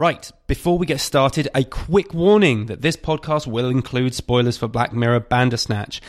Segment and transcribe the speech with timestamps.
[0.00, 4.66] Right, before we get started, a quick warning that this podcast will include spoilers for
[4.66, 6.00] Black Mirror Bandersnatch.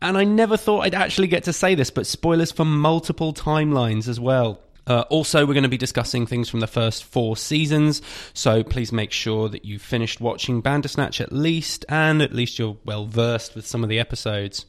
[0.00, 4.06] And I never thought I'd actually get to say this, but spoilers for multiple timelines
[4.06, 4.60] as well.
[4.86, 8.02] Uh, also, we're going to be discussing things from the first four seasons,
[8.34, 12.76] so please make sure that you've finished watching Bandersnatch at least, and at least you're
[12.84, 14.66] well versed with some of the episodes.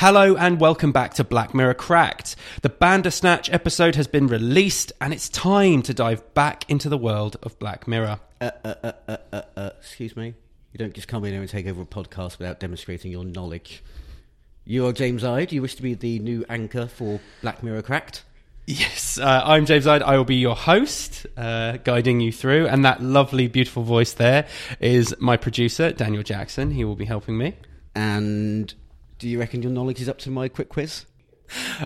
[0.00, 2.36] Hello and welcome back to Black Mirror Cracked.
[2.62, 7.36] The Bandersnatch episode has been released, and it's time to dive back into the world
[7.42, 8.20] of Black Mirror.
[8.40, 10.34] Uh, uh, uh, uh, uh, uh, excuse me.
[10.70, 13.82] You don't just come in here and take over a podcast without demonstrating your knowledge.
[14.64, 15.50] You are James Ide.
[15.50, 18.22] You wish to be the new anchor for Black Mirror Cracked.
[18.66, 20.04] Yes, uh, I'm James Ide.
[20.04, 22.68] I will be your host, uh, guiding you through.
[22.68, 24.46] And that lovely, beautiful voice there
[24.78, 26.70] is my producer, Daniel Jackson.
[26.70, 27.56] He will be helping me.
[27.96, 28.72] And
[29.18, 31.04] do you reckon your knowledge is up to my quick quiz?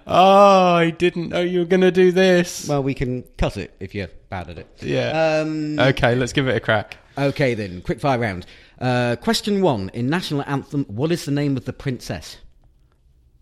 [0.07, 2.67] Oh, I didn't know you were going to do this.
[2.69, 4.67] Well, we can cut it if you're bad at it.
[4.81, 5.41] Yeah.
[5.43, 6.97] Um, okay, let's give it a crack.
[7.17, 7.81] okay, then.
[7.83, 8.45] Quick fire round.
[8.81, 9.89] Uh, question one.
[9.95, 12.39] In National Anthem, what is the name of the princess?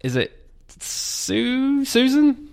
[0.05, 0.33] Is it
[0.79, 1.85] Sue?
[1.87, 2.49] Susan?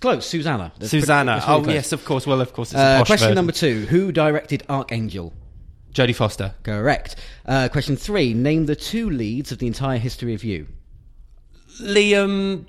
[0.00, 0.72] Close, Susanna.
[0.78, 1.32] That's Susanna.
[1.38, 1.74] pretty- oh, close.
[1.74, 2.26] yes, of course.
[2.26, 2.70] Well, of course.
[2.72, 3.34] It's a Uh, question version.
[3.34, 3.86] number two.
[3.86, 5.32] Who directed Archangel?
[5.92, 6.54] Jodie Foster.
[6.62, 7.16] Correct.
[7.46, 8.34] Uh, question three.
[8.34, 10.66] Name the two leads of the entire history of you.
[11.80, 12.66] Liam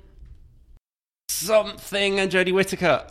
[1.28, 3.06] something and Jodie Whittaker.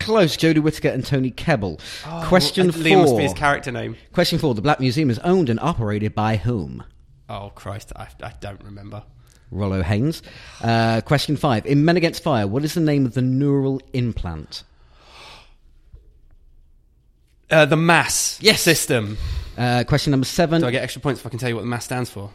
[0.00, 0.36] Close.
[0.36, 1.80] Jodie Whittaker and Toby Kebbell.
[2.26, 2.82] question Uh, four.
[2.82, 3.96] Liam must be his character name.
[4.12, 4.54] Question four.
[4.54, 6.84] The Black Museum is owned and operated by whom?
[7.28, 7.92] Oh, Christ.
[7.96, 9.02] I, I don't remember.
[9.50, 10.22] Rolo Haynes.
[10.62, 11.66] Uh, question five.
[11.66, 14.62] In Men Against Fire, what is the name of the neural implant?
[17.50, 18.60] Uh, the MASS Yes.
[18.60, 19.16] system.
[19.56, 20.60] Uh, question number seven.
[20.60, 22.30] Do I get extra points if I can tell you what the MASS stands for?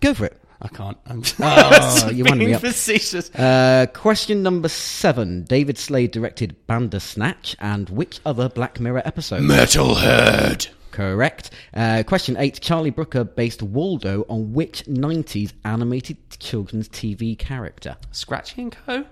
[0.00, 0.40] Go for it.
[0.60, 0.96] I can't.
[1.06, 2.62] I'm Oh, you wound me being up.
[2.62, 3.30] facetious.
[3.34, 5.44] Uh, question number seven.
[5.44, 9.42] David Slade directed Bandersnatch and which other Black Mirror episode?
[9.42, 10.68] Metalhead.
[10.92, 11.50] Correct.
[11.74, 12.58] Uh, question eight.
[12.62, 17.98] Charlie Brooker based Waldo on which 90s animated children's TV character?
[18.12, 19.04] Scratchy and Co.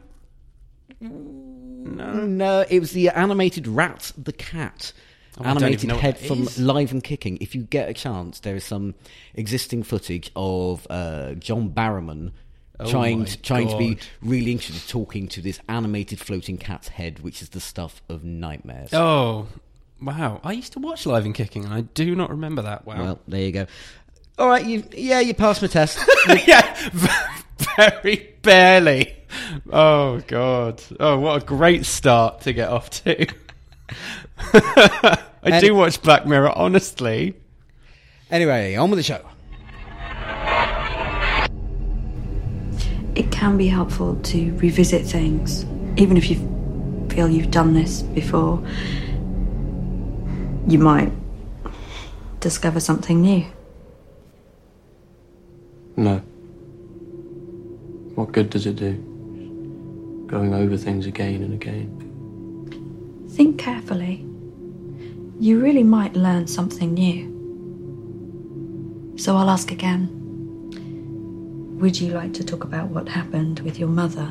[1.01, 2.13] No.
[2.25, 4.95] No, it was the animated rat the cat.
[5.39, 6.59] Oh, I don't even animated head from is.
[6.59, 7.39] Live and Kicking.
[7.41, 8.95] If you get a chance, there is some
[9.35, 12.33] existing footage of uh, John Barrowman
[12.81, 17.21] Oh trying to, trying to be really interested, talking to this animated floating cat's head,
[17.21, 18.93] which is the stuff of nightmares.
[18.93, 19.47] Oh,
[20.03, 20.41] wow.
[20.43, 22.85] I used to watch Live and Kicking, and I do not remember that.
[22.85, 22.97] Wow.
[22.97, 23.67] Well, there you go.
[24.37, 26.01] All right, you yeah, you passed my test.
[26.47, 26.91] yeah,
[27.77, 29.15] very barely.
[29.71, 30.83] Oh god.
[30.99, 33.29] Oh, what a great start to get off to.
[34.53, 37.35] I And- do watch Black Mirror, honestly.
[38.31, 39.21] anyway, on with the show.
[43.15, 45.65] it can be helpful to revisit things,
[45.97, 46.37] even if you
[47.11, 48.61] feel you've done this before.
[50.67, 51.13] You might
[52.41, 53.45] discover something new.
[55.97, 56.17] No.
[58.17, 58.95] What good does it do?
[60.27, 62.04] Going over things again and again.
[63.35, 64.25] Think carefully.
[65.41, 67.33] You really might learn something new.
[69.17, 70.09] So I'll ask again.
[71.81, 74.29] Would you like to talk about what happened with your mother?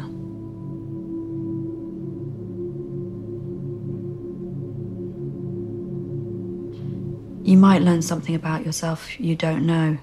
[7.46, 9.98] You might learn something about yourself you don't know.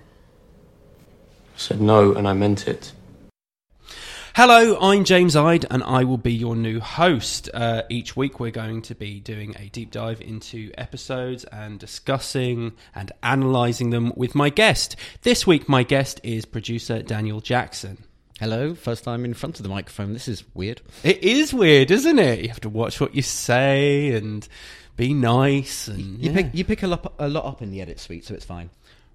[1.54, 2.92] I said no, and I meant it.
[4.34, 7.50] Hello, I'm James Ide, and I will be your new host.
[7.52, 12.72] Uh, each week, we're going to be doing a deep dive into episodes and discussing
[12.94, 14.94] and analysing them with my guest.
[15.22, 18.04] This week, my guest is producer Daniel Jackson.
[18.38, 20.12] Hello, first time in front of the microphone.
[20.12, 20.80] This is weird.
[21.02, 22.40] It is weird, isn't it?
[22.40, 24.46] You have to watch what you say and
[24.96, 25.88] be nice.
[25.88, 26.36] And You yeah.
[26.36, 28.70] pick you pick a lot, a lot up in the edit suite, so it's fine.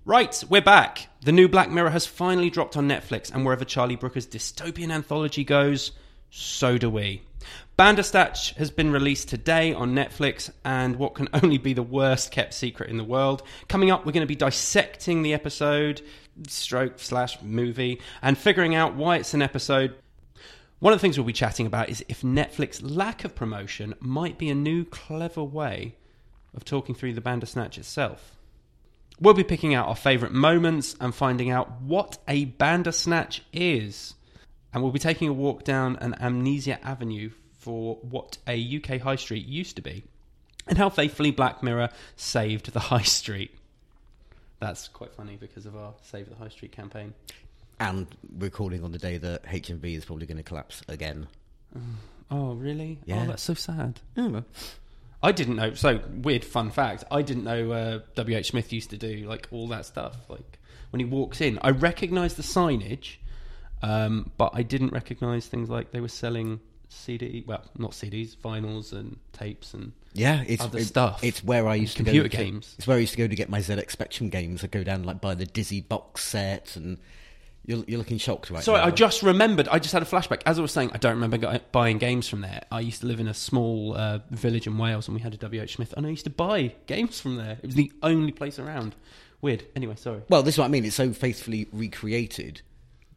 [0.07, 1.07] Right, we're back.
[1.21, 5.43] The new Black Mirror has finally dropped on Netflix, and wherever Charlie Brooker's dystopian anthology
[5.43, 5.93] goes,
[6.29, 7.23] so do we.
[7.75, 12.53] Bandersnatch has been released today on Netflix, and what can only be the worst kept
[12.53, 13.41] secret in the world.
[13.67, 16.03] Coming up, we're going to be dissecting the episode,
[16.47, 19.95] stroke slash movie, and figuring out why it's an episode.
[20.77, 24.37] One of the things we'll be chatting about is if Netflix's lack of promotion might
[24.37, 25.95] be a new clever way
[26.53, 28.35] of talking through the Bandersnatch itself.
[29.19, 34.13] We'll be picking out our favourite moments and finding out what a Bandersnatch is.
[34.73, 39.15] And we'll be taking a walk down an Amnesia Avenue for what a UK high
[39.15, 40.03] street used to be
[40.67, 43.51] and how faithfully Black Mirror saved the high street.
[44.59, 47.13] That's quite funny because of our Save the High Street campaign.
[47.79, 48.07] And
[48.37, 51.27] recording on the day that HMV is probably going to collapse again.
[52.31, 52.97] Oh, really?
[53.01, 53.21] Oh, yeah.
[53.21, 53.99] Oh, that's so sad.
[54.17, 54.45] Oh, well.
[55.23, 55.73] I didn't know.
[55.73, 57.03] So weird fun fact.
[57.09, 58.37] I didn't know uh, W.
[58.37, 58.49] H.
[58.49, 60.15] Smith used to do like all that stuff.
[60.29, 60.59] Like
[60.91, 63.15] when he walks in, I recognised the signage,
[63.81, 66.59] um, but I didn't recognise things like they were selling
[66.89, 67.43] CD.
[67.45, 71.23] Well, not CDs, vinyls and tapes and Yeah, it's Other it- stuff.
[71.23, 72.75] It's where I used to Computer go to, games.
[72.77, 74.63] It's where I used to go to get my ZX Spectrum games.
[74.63, 76.97] I go down like buy the Dizzy box set, and
[77.65, 78.87] you're, you're looking shocked right Sorry, now.
[78.87, 79.67] I just remembered.
[79.67, 80.41] I just had a flashback.
[80.45, 82.63] As I was saying, I don't remember buying games from there.
[82.71, 85.47] I used to live in a small uh, village in Wales, and we had a
[85.47, 87.57] WH Smith, and I used to buy games from there.
[87.61, 88.95] It was the only place around.
[89.41, 89.65] Weird.
[89.75, 90.21] Anyway, sorry.
[90.29, 90.85] Well, this is what I mean.
[90.85, 92.61] It's so faithfully recreated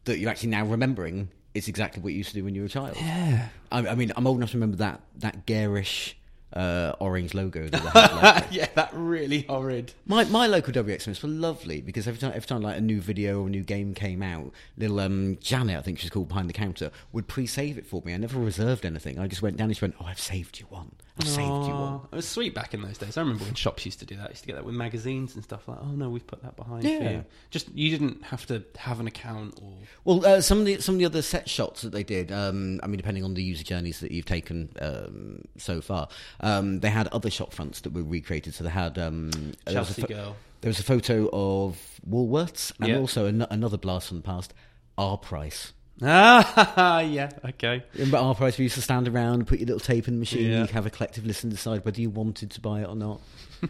[0.05, 2.67] that you're actually now remembering it's exactly what you used to do when you were
[2.67, 2.95] a child.
[2.97, 3.49] Yeah.
[3.71, 6.15] I, I mean, I'm old enough to remember that that garish
[6.53, 8.15] uh, orange logo that they had.
[8.15, 9.93] like- yeah, that really horrid.
[10.05, 13.01] My my local WH Smiths were lovely because every time every time like a new
[13.01, 16.49] video or a new game came out, little um, Janet, I think she's called behind
[16.49, 18.13] the counter, would pre-save it for me.
[18.13, 19.19] I never reserved anything.
[19.19, 20.91] I just went down and she went, "Oh, I've saved you one.
[21.19, 23.17] I've saved you one." It was sweet back in those days.
[23.17, 24.27] I remember when shops used to do that.
[24.27, 25.79] I used to get that with magazines and stuff like.
[25.81, 26.83] Oh no, we've put that behind.
[26.83, 27.09] for Yeah.
[27.11, 29.73] you." Just you didn't have to have an account or.
[30.05, 32.79] Well, uh, some of the some of the other set shots that they did, um,
[32.83, 36.07] I mean, depending on the user journeys that you've taken um, so far,
[36.39, 38.53] um, they had other shop fronts that were recreated.
[38.53, 39.31] So they had um,
[39.65, 40.35] there was a Chelsea girl.
[40.61, 41.77] There was a photo of
[42.09, 42.97] Woolworths and Yeah.
[42.99, 44.53] also an- another blast from the past,
[44.97, 45.71] Our Price.
[46.01, 47.29] Ah, yeah.
[47.45, 47.83] Okay.
[47.93, 48.57] Remember Our Price?
[48.57, 50.59] We used to stand around, put your little tape in the machine, Yeah.
[50.59, 53.19] and you have a collective listen, decide whether you wanted to buy it or not.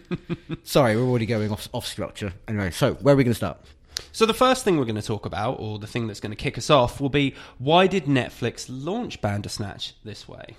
[0.64, 2.34] Sorry, we're already going off off structure.
[2.48, 3.60] Anyway, so where are we going to start?
[4.12, 6.36] So the first thing we're going to talk about, or the thing that's going to
[6.36, 10.56] kick us off, will be why did Netflix launch Bandersnatch this way?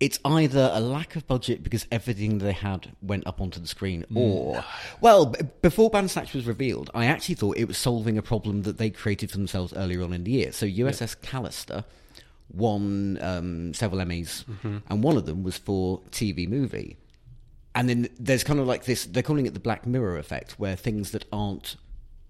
[0.00, 4.06] It's either a lack of budget because everything they had went up onto the screen,
[4.14, 4.64] or
[5.02, 8.78] well, b- before Bandersnatch was revealed, I actually thought it was solving a problem that
[8.78, 10.52] they created for themselves earlier on in the year.
[10.52, 11.84] So USS Callister
[12.52, 14.44] won um, several Emmys,
[14.88, 16.96] and one of them was for TV movie.
[17.74, 20.76] And then there's kind of like this, they're calling it the Black Mirror effect, where
[20.76, 21.76] things that aren't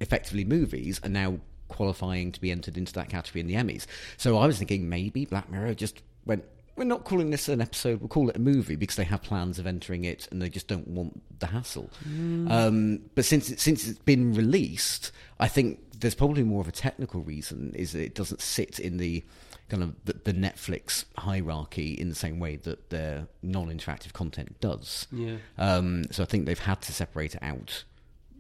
[0.01, 1.39] effectively movies are now
[1.69, 3.87] qualifying to be entered into that category in the Emmys.
[4.17, 6.45] So I was thinking maybe Black Mirror just went,
[6.81, 9.59] we're not calling this an episode, we'll call it a movie because they have plans
[9.59, 11.91] of entering it and they just don't want the hassle.
[12.07, 16.73] Um, but since, it, since it's been released, I think there's probably more of a
[16.73, 19.23] technical reason, is that it doesn't sit in the
[19.69, 25.07] kind of the, the Netflix hierarchy in the same way that their non-interactive content does.
[25.13, 25.37] Yeah.
[25.59, 27.85] Um, so I think they've had to separate it out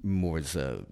[0.03, 0.87] more as a,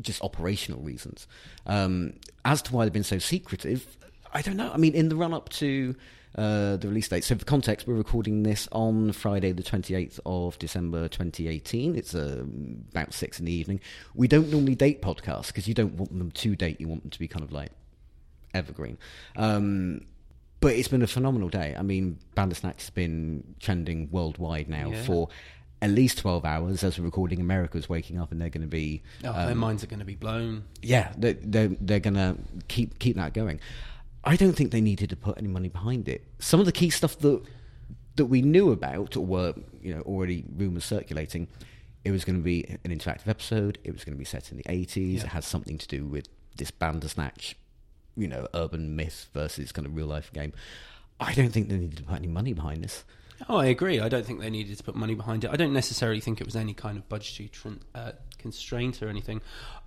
[0.00, 1.28] just operational reasons.
[1.66, 2.14] Um,
[2.46, 3.98] as to why they've been so secretive,
[4.32, 4.70] I don't know.
[4.72, 5.94] I mean, in the run up to
[6.36, 10.58] uh, the release date, so for context, we're recording this on Friday, the 28th of
[10.58, 11.94] December 2018.
[11.96, 12.44] It's uh,
[12.90, 13.80] about six in the evening.
[14.14, 17.10] We don't normally date podcasts because you don't want them to date, you want them
[17.10, 17.70] to be kind of like
[18.52, 18.98] evergreen.
[19.36, 20.02] Um,
[20.60, 21.74] but it's been a phenomenal day.
[21.78, 25.02] I mean, Bandersnatch has been trending worldwide now Yeah.
[25.04, 25.28] for
[25.82, 27.40] at least 12 hours as we're recording.
[27.40, 29.02] America's waking up and they're going to be.
[29.22, 30.64] Oh, um, their minds are going to be blown.
[30.82, 32.36] yeah, they're, they're, they're going to
[32.68, 33.60] keep, keep that going.
[34.24, 36.24] I don't think they needed to put any money behind it.
[36.38, 37.42] Some of the key stuff that
[38.16, 41.48] that we knew about or were you know already rumors circulating,
[42.04, 43.78] it was going to be an interactive episode.
[43.84, 45.14] It was going to be set in the 80s.
[45.14, 45.20] Yeah.
[45.20, 47.56] It has something to do with this Bandersnatch,
[48.16, 50.52] you know, urban myth versus kind of real life game.
[51.18, 53.04] I don't think they needed to put any money behind this.
[53.48, 54.00] Oh, I agree.
[54.00, 55.50] I don't think they needed to put money behind it.
[55.50, 59.40] I don't necessarily think it was any kind of budgetary tr- uh, constraint or anything.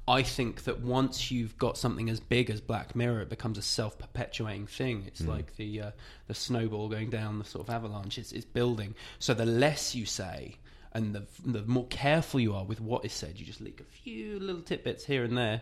[0.07, 3.61] I think that once you've got something as big as Black Mirror, it becomes a
[3.61, 5.03] self-perpetuating thing.
[5.05, 5.91] It's like the uh,
[6.27, 8.17] the snowball going down the sort of avalanche.
[8.17, 8.95] It's, it's building.
[9.19, 10.55] So the less you say,
[10.93, 13.83] and the the more careful you are with what is said, you just leak a
[13.83, 15.61] few little tidbits here and there,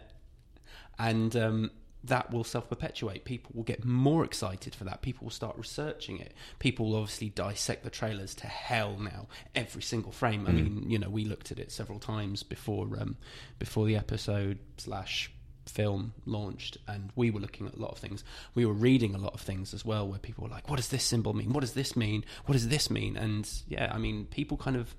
[1.00, 1.72] and um,
[2.08, 3.26] that will self perpetuate.
[3.26, 5.02] People will get more excited for that.
[5.02, 6.34] People will start researching it.
[6.60, 10.46] People will obviously dissect the trailers to hell now, every single frame.
[10.48, 13.18] I mean, you know, we looked at it several times before um,
[13.60, 15.32] before the episode slash
[15.66, 18.24] film launched, and we were looking at a lot of things.
[18.54, 20.90] We were reading a lot of things as well, where people were like, "What does
[20.90, 21.54] this symbol mean?
[21.54, 22.24] What does this mean?
[22.46, 24.96] What does this mean?" And yeah, I mean, people kind of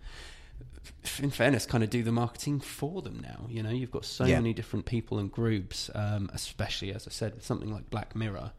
[1.21, 3.47] in fairness, kind of do the marketing for them now.
[3.49, 4.37] You know, you've got so Yeah.
[4.37, 8.53] many different people and groups, um, especially as I said, with something like Black Mirror,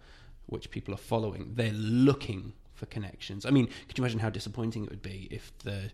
[0.47, 1.53] which people are following.
[1.55, 3.45] They're looking for connections.
[3.45, 5.91] I mean, could you imagine how disappointing it would be if the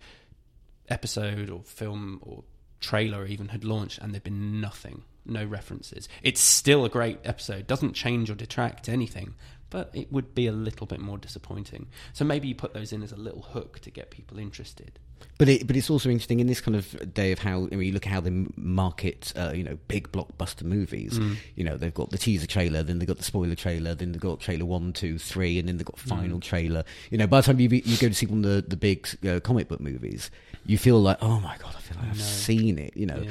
[0.89, 2.43] episode or film or
[2.79, 6.09] trailer even had launched and there'd been nothing no references.
[6.21, 9.35] It's still a great episode, doesn't change or detract anything,
[9.69, 11.87] but it would be a little bit more disappointing.
[12.11, 14.99] So maybe you put those in as a little hook to get people interested.
[15.37, 17.81] But it, but it's also interesting in this kind of day of how I mean,
[17.87, 21.19] you look at how they market, uh, you know, big blockbuster movies.
[21.55, 24.21] You know, they've got the teaser trailer, then they've got the spoiler trailer, then they've
[24.21, 26.83] got trailer one, two, three, and then they've got final trailer.
[27.09, 29.07] You know, by the time you you go to see one of the the big
[29.27, 30.29] uh, comic book movies,
[30.65, 32.95] you feel like, oh my god, I feel like I've seen it.
[32.95, 33.29] You know, Yeah.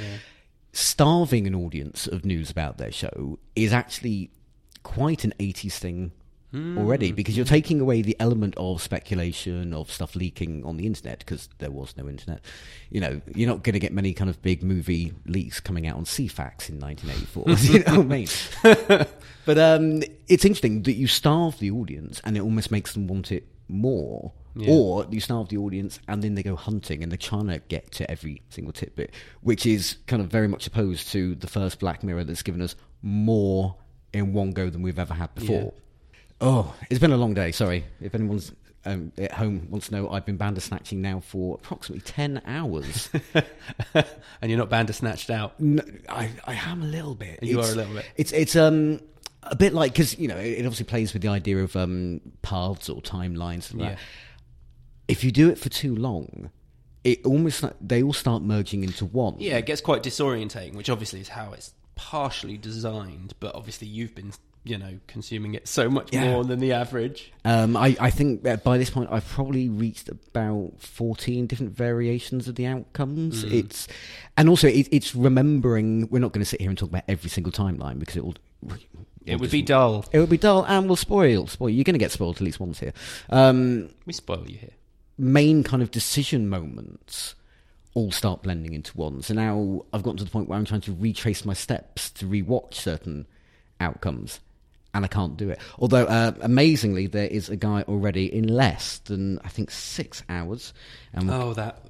[0.73, 4.31] starving an audience of news about their show is actually
[4.83, 6.13] quite an 80s thing
[6.55, 11.21] already because you're taking away the element of speculation of stuff leaking on the internet
[11.21, 12.41] because there was no internet.
[12.91, 15.97] You know you're not going to get many kind of big movie leaks coming out
[15.97, 18.13] on Ceefax in 1984 you know what
[18.65, 19.07] i mean?
[19.45, 23.33] But um, it's interesting that you starve the audience and it almost makes them want
[23.33, 24.33] it more.
[24.55, 24.71] Yeah.
[24.71, 27.91] or you starve the audience and then they go hunting and they're trying to get
[27.93, 32.03] to every single tidbit, which is kind of very much opposed to the first Black
[32.05, 33.77] Mirror that's given us more
[34.13, 35.73] in one go than we've ever had before.
[36.43, 37.53] Oh, it's been a long day.
[37.53, 37.85] Sorry.
[38.01, 38.53] If anyone's
[38.85, 43.09] um, at home wants to know, I've been bandersnatching now for approximately 10 hours.
[43.95, 45.59] and you're not bandersnatched out.
[45.61, 47.39] No, I, I am a little bit.
[47.43, 48.07] You It's- are a little bit.
[48.17, 49.01] It's it's um
[49.45, 52.89] a bit like because you know it, obviously plays with the idea of um paths
[52.89, 53.71] or timelines.
[53.71, 53.89] And Yeah.
[53.91, 53.99] that.
[55.09, 56.51] If you do it for too long,
[57.05, 59.37] it almost they all start merging into one.
[59.39, 64.15] Yeah, it gets quite disorientating, which obviously is how it's partially designed, but obviously you've
[64.15, 64.33] been,
[64.65, 66.31] you know, consuming it so much Yeah.
[66.31, 67.33] more than the average.
[67.45, 72.47] Um, I, I think that by this point I've probably reached about fourteen different variations
[72.49, 73.45] of the outcomes.
[73.45, 73.53] Mm.
[73.53, 73.89] It's
[74.37, 76.09] and also it, it's remembering.
[76.11, 78.35] We're not going to sit here and talk about every single timeline because it will.
[79.25, 80.05] It would be dull.
[80.13, 81.47] It would be dull and will spoil.
[81.47, 81.71] Spoil.
[81.71, 82.93] You're going to get spoiled at least once here.
[83.31, 84.71] Um, We spoil you here.
[85.19, 87.35] main kind of decision moments
[87.95, 89.23] all start blending into one.
[89.23, 92.27] So now I've gotten to the point where I'm trying to retrace my steps to
[92.27, 93.27] rewatch certain
[93.81, 94.41] outcomes,
[94.95, 95.59] and I can't do it.
[95.79, 100.73] Although uh, amazingly, there is a guy already in less than I think six hours,
[101.13, 101.81] and Oh, that.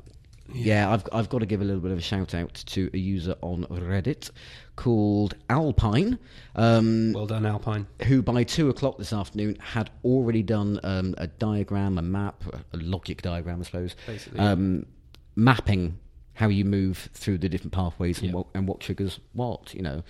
[0.55, 2.99] yeah, I've I've got to give a little bit of a shout out to a
[2.99, 4.31] user on Reddit
[4.77, 6.19] called Alpine.
[6.57, 7.87] Um, Well done, Alpine.
[8.07, 12.43] who by two o'clock this afternoon had already done um, a diagram, a map,
[12.73, 14.87] a logic diagram, I suppose, Basically, um,
[15.37, 15.99] mapping
[16.35, 18.35] how you move through the different pathways and, Yeah.
[18.37, 20.03] what, and what triggers what, you know.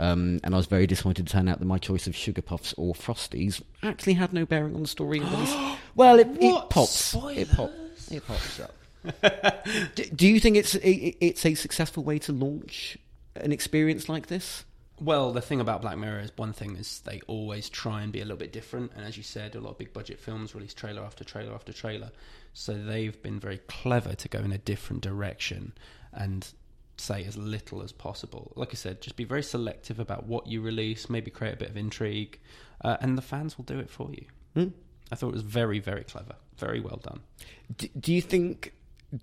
[0.00, 2.72] Um, and I was very disappointed to turn out that my choice of sugar puffs
[2.78, 5.18] or frosties actually had no bearing on the story.
[5.18, 5.56] in the least.
[5.94, 7.14] well, it, it pops.
[7.14, 8.10] It pops.
[8.10, 9.66] It pops up.
[9.94, 12.96] do, do you think it's it, it's a successful way to launch
[13.36, 14.64] an experience like this?
[14.98, 18.20] Well, the thing about Black Mirror is one thing is they always try and be
[18.20, 20.74] a little bit different, and as you said, a lot of big budget films release
[20.74, 22.10] trailer after trailer after trailer,
[22.54, 25.72] so they've been very clever to go in a different direction
[26.12, 26.52] and
[27.00, 28.52] say as little as possible.
[28.56, 31.70] Like I said, just be very selective about what you release, maybe create a bit
[31.70, 32.38] of intrigue,
[32.84, 34.24] uh, and the fans will do it for you.
[34.54, 34.68] Hmm?
[35.10, 37.20] I thought it was very, very clever, very well done.
[37.76, 38.72] Do, do you think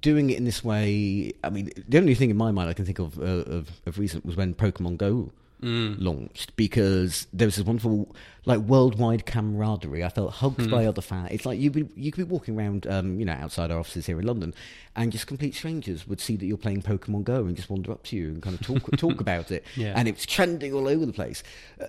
[0.02, 1.32] doing it in this way?
[1.44, 3.98] I mean, the only thing in my mind I can think of uh, of, of
[3.98, 10.04] recent was when Pokemon Go launched because there was this wonderful like worldwide camaraderie.
[10.04, 11.30] I felt hugged by other fans.
[11.32, 14.06] It's like you be you could be walking around, um, you know, outside our offices
[14.06, 14.54] here in London,
[14.96, 18.04] and just complete strangers would see that you're playing Pokemon Go and just wander up
[18.06, 19.94] to you and kind of talk talk about it, Yeah.
[19.96, 21.42] and was trending all over the place.
[21.82, 21.86] Uh,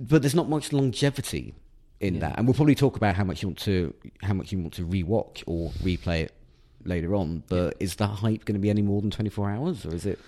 [0.00, 1.54] but there's not much longevity
[2.00, 3.92] in that, and we'll probably talk about how much you want to
[4.22, 6.32] how much you want to rewatch or replay it
[6.84, 7.42] later on.
[7.48, 10.20] But is that hype going to be any more than 24 hours, or is it?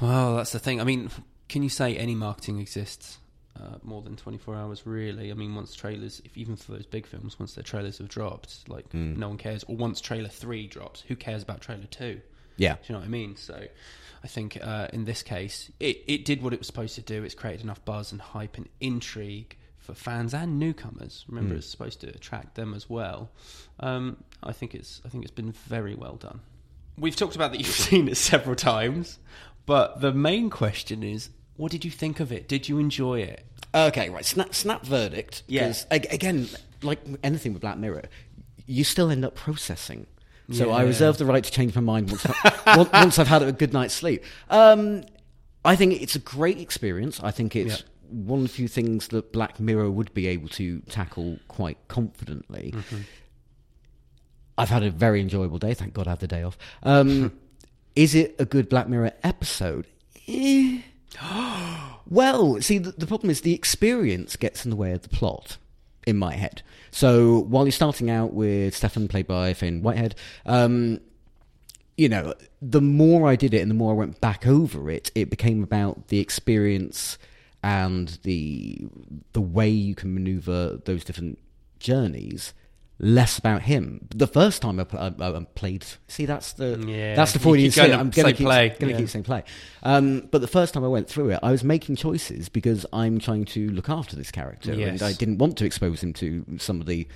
[0.00, 0.80] Well, that's the thing.
[0.80, 1.08] I mean,
[1.48, 3.18] can you say any marketing exists
[3.58, 5.30] uh, more than 24 hours, really?
[5.30, 8.68] I mean, once trailers, if even for those big films, once their trailers have dropped,
[8.68, 9.64] like, no one cares.
[9.64, 12.20] Or once trailer 3 drops, who cares about trailer 2?
[12.58, 13.36] Yeah, Do you know what I mean?
[13.36, 13.66] So
[14.24, 17.22] I think uh, in this case, it, it did what it was supposed to do.
[17.22, 21.24] It's created enough buzz and hype and intrigue for fans and newcomers.
[21.28, 23.30] Remember, it's supposed to attract them as well.
[23.78, 26.40] Um, I think it's I think it's been very well done.
[26.98, 29.18] We've talked about that you've seen it several times,
[29.66, 32.48] but the main question is, what did you think of it?
[32.48, 33.44] Did you enjoy it?
[33.74, 34.24] Okay, right.
[34.24, 35.42] Snap, snap verdict.
[35.48, 35.86] Yes.
[35.90, 36.48] ag- Again,
[36.82, 38.04] like anything with Black Mirror,
[38.66, 40.06] you still end up processing.
[40.52, 43.50] So I reserve the right to change my mind once, I, once- I've had a
[43.52, 44.22] good night's sleep.
[44.48, 45.02] Um,
[45.64, 47.18] I think it's a great experience.
[47.20, 47.86] I think it's Yeah.
[48.10, 52.72] one of the few things that Black Mirror would be able to tackle quite confidently.
[52.76, 52.96] Mm-hmm.
[54.58, 55.74] I've had a very enjoyable day.
[55.74, 56.56] Thank God I had the day off.
[56.84, 57.32] Um,
[57.96, 59.86] is it a good Black Mirror episode?
[60.28, 60.80] Eh.
[62.06, 65.56] well, see, the, the problem is the experience gets in the way of the plot
[66.06, 66.62] in my head.
[66.90, 70.14] So while you're starting out with Stefan, played by Finn Whitehead,
[70.46, 71.00] um,
[71.96, 75.10] you know, the more I did it and the more I went back over it,
[75.14, 77.18] it became about the experience
[77.62, 78.86] and the
[79.32, 81.38] the way you can maneuver those different
[81.80, 82.52] journeys.
[82.98, 84.08] Less about him.
[84.14, 87.70] The first time I, pl- I, I played, see, that's the Yeah, that's the Freudian
[87.70, 87.90] slip.
[87.92, 88.98] I'm going to keep, play, Gonna yeah.
[88.98, 89.44] keep saying play.
[89.82, 93.18] Um, but the first time I went through it, I was making choices because I'm
[93.18, 94.88] trying to look after this character, Yes.
[94.88, 97.06] and I didn't want to expose him to some of the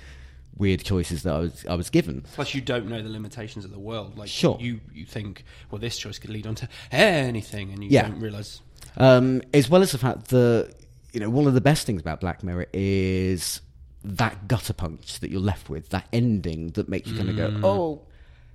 [0.55, 2.25] weird choices that I was I was given.
[2.35, 4.19] Plus, you don't know the limitations of the world.
[4.19, 4.57] Like, Sure.
[4.61, 8.07] you you think, well, this choice could lead on to anything, and you Yeah.
[8.09, 8.61] don't realize.
[8.97, 10.75] Um, as well as the fact that
[11.11, 13.61] you know one of the best things about Black Mirror is
[14.03, 17.61] that gutter punch that you're left with, that ending that makes you kind of Mm.
[17.61, 18.01] go, oh.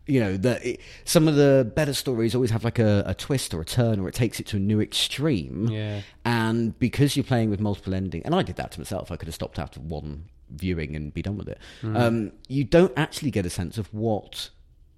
[0.08, 0.62] You know, that
[1.04, 4.08] some of the better stories always have like a, a twist or a turn, or
[4.08, 5.66] it takes it to a new extreme.
[5.68, 6.02] Yeah.
[6.24, 9.26] And because you're playing with multiple ending, and I did that to myself, I could
[9.26, 11.58] have stopped after one viewing and be done with it.
[11.82, 11.98] Mm.
[12.00, 14.50] Um, you don't actually get a sense of what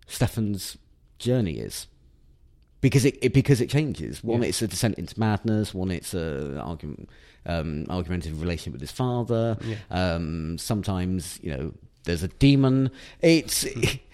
[0.06, 0.76] Stefan's
[1.18, 1.86] journey is
[2.82, 4.22] because it, it because it changes.
[4.22, 4.48] One, Yeah.
[4.48, 5.72] it's a descent into madness.
[5.72, 7.08] One, it's a argument,
[7.48, 9.56] um, argumentative relationship with his father.
[9.62, 9.76] Yeah.
[9.90, 11.72] Um, sometimes, you know,
[12.04, 12.90] there's a demon.
[13.20, 13.66] It's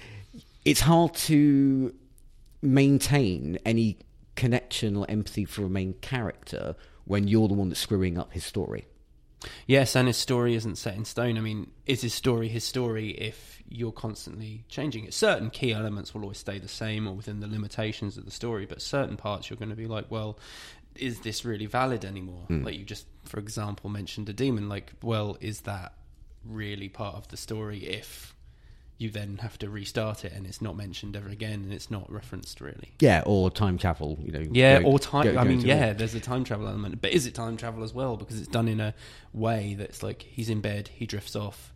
[0.65, 1.95] it's hard to
[2.63, 3.99] maintain any
[4.37, 6.75] connection or empathy for a main character
[7.05, 8.87] when you're the one that's screwing up his story.
[9.67, 11.37] Yes, and his story isn't set in stone.
[11.37, 15.13] I mean, is his story his story if you're constantly changing it?
[15.13, 18.65] Certain key elements will always stay the same or within the limitations of the story,
[18.65, 20.39] but certain parts you're going to be like, well,
[20.97, 22.45] is this really valid anymore?
[22.49, 24.69] Like you just, for example, mentioned a demon.
[24.69, 25.95] Like, well, is that
[26.45, 28.35] really part of the story if
[28.97, 32.11] you then have to restart it and it's not mentioned ever again and it's not
[32.13, 32.93] referenced really?
[33.01, 34.19] Yeah, or time travel.
[34.23, 34.45] You know.
[34.53, 35.25] Yeah, go- or time.
[35.33, 37.93] go- I mean, yeah, there's a time travel element, but is it time travel as
[37.93, 38.17] well?
[38.17, 38.95] Because it's done in a
[39.33, 41.73] way that's like he's in bed, he drifts off,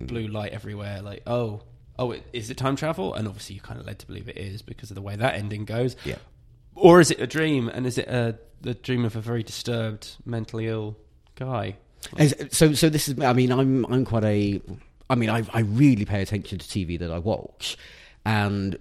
[0.00, 0.08] Mm.
[0.08, 1.00] blue light everywhere.
[1.00, 1.62] Like, oh,
[1.98, 3.14] oh, is it time travel?
[3.14, 5.36] And obviously, you're kind of led to believe it is because of the way that
[5.36, 5.96] ending goes.
[6.04, 6.16] Yeah.
[6.76, 7.68] Or is it a dream?
[7.68, 10.96] And is it a the dream of a very disturbed, mentally ill
[11.34, 11.76] guy?
[12.50, 13.20] So, so this is.
[13.20, 14.60] I mean, I'm I'm quite a.
[15.10, 17.76] I mean, I I really pay attention to TV that I watch,
[18.24, 18.78] and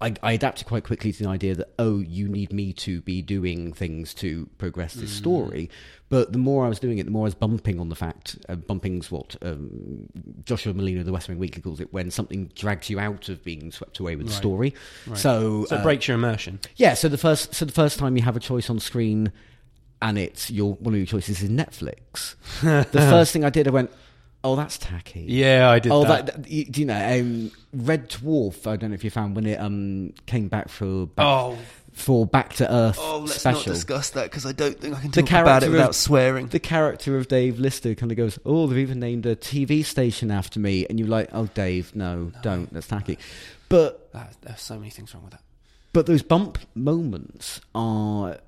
[0.00, 3.20] I, I adapted quite quickly to the idea that oh, you need me to be
[3.20, 5.70] doing things to progress this story.
[6.08, 8.38] But the more I was doing it, the more I was bumping on the fact.
[8.48, 10.08] Uh, bumping's what um,
[10.44, 13.42] Joshua Malina, of the West Wing Weekly, calls it when something drags you out of
[13.42, 14.72] being swept away with the story.
[15.06, 15.18] Right.
[15.18, 16.60] So, So it uh, breaks your immersion.
[16.76, 19.32] yeah, so the first so the first time you have a choice on screen
[20.00, 22.36] and it's your one of your choices is Netflix.
[22.62, 23.90] the first thing I did I went,
[24.44, 26.26] "Oh, that's tacky." Yeah, I did Oh, that.
[26.26, 28.66] that, that you, do you know um, Red Dwarf?
[28.66, 31.58] I don't know if you found when it um came back for back, Oh.
[31.92, 33.58] for Back to Earth Oh, let's special.
[33.60, 35.96] not discuss that because I don't think I can The talk about it without of-
[35.96, 36.46] swearing.
[36.48, 40.30] The character of Dave Lister kind of goes, "Oh, they've even named a TV station
[40.30, 42.72] after me," and you're like, "Oh, Dave, no, don't.
[42.72, 43.18] That's tacky."
[43.68, 45.42] But That- there's so many things wrong with that.
[45.92, 48.38] But those bump moments are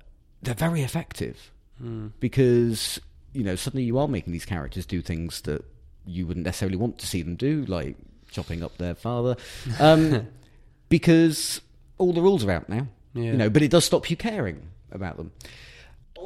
[0.41, 2.07] they're very effective Hmm.
[2.19, 2.99] because
[3.33, 5.63] you know suddenly you are making these characters do things that
[6.05, 7.95] you wouldn't necessarily want to see them do, like
[8.31, 9.35] chopping up their father,
[9.79, 10.27] um,
[10.89, 11.61] because
[11.97, 12.87] all the rules are out now.
[13.13, 13.31] Yeah.
[13.31, 15.31] You know, but it does stop you caring about them.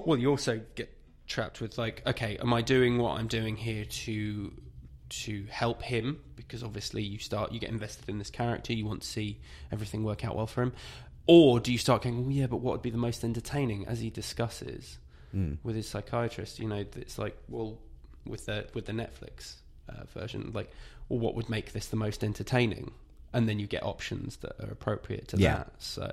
[0.06, 0.96] Well, you also get
[1.28, 4.54] trapped with like, okay, am I doing what I'm doing here to
[5.08, 6.20] to help him?
[6.36, 9.40] Because obviously, you start you get invested in this character, you want to see
[9.72, 10.74] everything work out well for him,
[11.28, 13.88] or do you start going, well, yeah, but what would be the most entertaining?
[13.88, 15.00] As he discusses
[15.64, 17.78] with his psychiatrist, you know, it's like, well,
[18.26, 19.56] with the with the Netflix
[19.90, 20.72] uh, version, like,
[21.10, 22.92] well, what would make this the most entertaining?
[23.34, 25.56] And then you get options that are appropriate to Yeah.
[25.56, 25.72] that.
[25.80, 26.10] So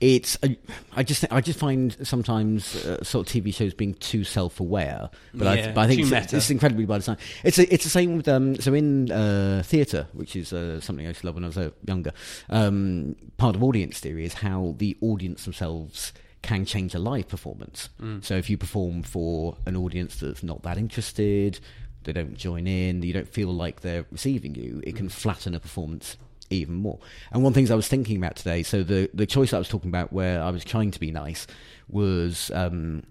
[0.00, 0.56] It's I
[0.96, 5.46] I just I just find sometimes uh, sort of TV shows being too self-aware, but,
[5.46, 7.18] I, Yeah, but I think it's, it's incredibly by design.
[7.44, 11.06] It's a, it's the same with um, so in uh, theatre, which is uh, something
[11.06, 12.12] I used to love when I was uh, younger.
[12.48, 17.90] Um, part of audience theory is how the audience themselves can change a live performance.
[18.02, 18.24] Mm.
[18.24, 21.60] So if you perform for an audience that's not that interested,
[22.04, 25.12] they don't join in, you don't feel like they're receiving you, it can Mm.
[25.12, 26.16] flatten a performance
[26.50, 26.98] even more.
[27.30, 29.58] And one of the things I was thinking about today, so the the choice I
[29.58, 31.46] was talking about where I was trying to be nice
[31.88, 33.02] was um,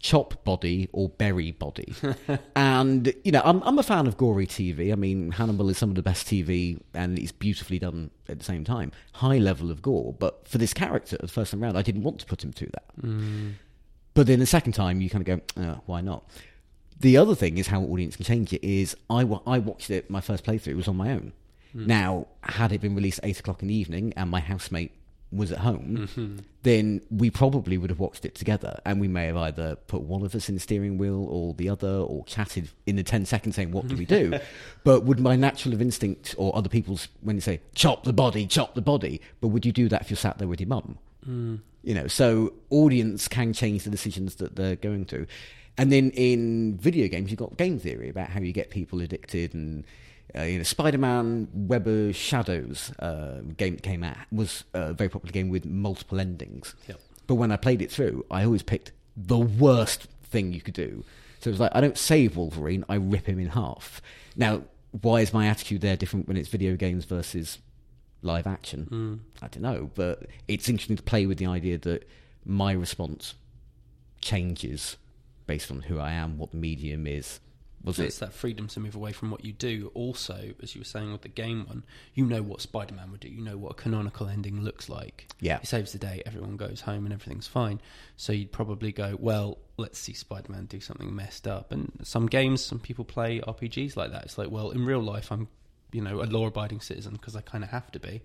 [0.00, 1.92] chop body or bury body.
[2.56, 4.92] and you know, I'm I'm a fan of gory TV.
[4.92, 8.44] I mean, Hannibal is some of the best TV, and it's beautifully done at the
[8.44, 8.90] same time.
[9.12, 12.18] High level of gore, but for this character, the first time round, I didn't want
[12.20, 13.54] to put him through that.
[14.14, 16.28] But then the second time, you kind of go, oh, why not?
[17.00, 18.64] The other thing is how audience can change it.
[18.64, 20.10] Is I I watched it.
[20.10, 21.32] My first playthrough was on my own.
[21.72, 21.86] Hmm.
[21.86, 24.92] Now, had it been released at eight o'clock in the evening, and my housemate
[25.30, 26.36] was at home, mm-hmm.
[26.62, 30.22] then we probably would have watched it together, and we may have either put one
[30.22, 33.56] of us in the steering wheel or the other, or chatted in the ten seconds
[33.56, 34.38] saying, "What do we do?"
[34.84, 38.74] but would my natural instinct or other people's when you say "chop the body, chop
[38.74, 40.98] the body," but would you do that if you're sat there with your mum?
[41.24, 41.56] Hmm.
[41.82, 45.26] You know, so audience can change the decisions that they're going through.
[45.78, 49.54] And then in video games, you've got game theory about how you get people addicted.
[49.54, 49.84] And
[50.36, 55.08] uh, you know, Spider-Man: Web of Shadows uh, game that came out was a very
[55.08, 56.74] popular game with multiple endings.
[56.88, 57.00] Yep.
[57.28, 61.04] But when I played it through, I always picked the worst thing you could do.
[61.40, 64.02] So it was like I don't save Wolverine; I rip him in half.
[64.36, 64.62] Now,
[65.00, 67.58] why is my attitude there different when it's video games versus
[68.22, 69.20] live action?
[69.40, 72.08] I don't know, but it's interesting to play with the idea that
[72.44, 73.34] my response
[74.20, 74.96] changes
[75.48, 77.40] based on who I am, what the medium is.
[77.82, 78.20] Was it's it?
[78.20, 79.90] that freedom to move away from what you do.
[79.94, 83.20] Also, as you were saying with the game one, you know what Spider Man would
[83.20, 83.28] do.
[83.28, 85.28] You know what a canonical ending looks like.
[85.40, 85.60] Yeah.
[85.60, 87.80] He saves the day, everyone goes home, and everything's fine.
[88.16, 91.72] So you'd probably go, well, let's see Spider Man do something messed up.
[91.72, 94.24] And some games, some people play RPGs like that.
[94.24, 95.48] It's like, well, in real life, I'm.
[95.92, 98.20] You know, a law-abiding citizen because I kind of have to be.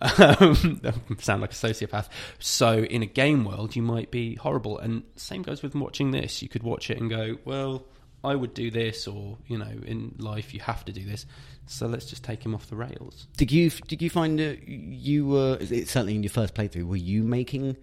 [0.00, 0.80] Um,
[1.18, 2.08] sound like a sociopath.
[2.38, 6.42] So, in a game world, you might be horrible, and same goes with watching this.
[6.42, 7.84] You could watch it and go, "Well,
[8.24, 11.26] I would do this, or you know, in life you have to do this.
[11.66, 13.26] So let's just take him off the rails.
[13.36, 16.84] Did you did you find that you were it- certainly in your first playthrough?
[16.86, 17.76] Were you making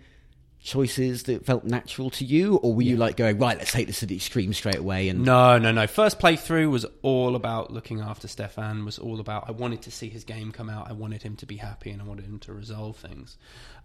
[0.62, 3.58] choices that felt natural to you, or were you like going right?
[3.58, 5.10] Let's take this to the extreme straight away.
[5.10, 5.88] And No, no, no.
[5.88, 8.86] First playthrough was all about looking after Stefan.
[8.86, 10.90] Was all about I wanted to see his game come out.
[10.90, 13.38] I wanted him to be happy, and I wanted him to resolve things.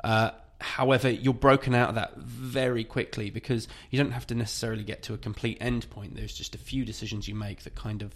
[0.03, 4.83] Uh, however, you're broken out of that very quickly because you don't have to necessarily
[4.85, 6.17] get to a complete end point.
[6.17, 8.13] There's just a few decisions you make that kind of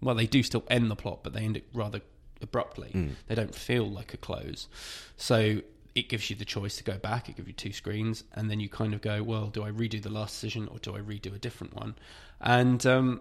[0.00, 2.02] well, they do still end the plot, but they end it rather
[2.42, 2.90] abruptly.
[3.26, 4.68] They don't feel like a close.
[5.16, 5.62] So
[5.94, 7.28] it gives you the choice to go back.
[7.28, 10.02] It gives you two screens, and then you kind of go, well, do I redo
[10.02, 11.94] the last decision or do I redo a different one?
[12.40, 13.20] And um,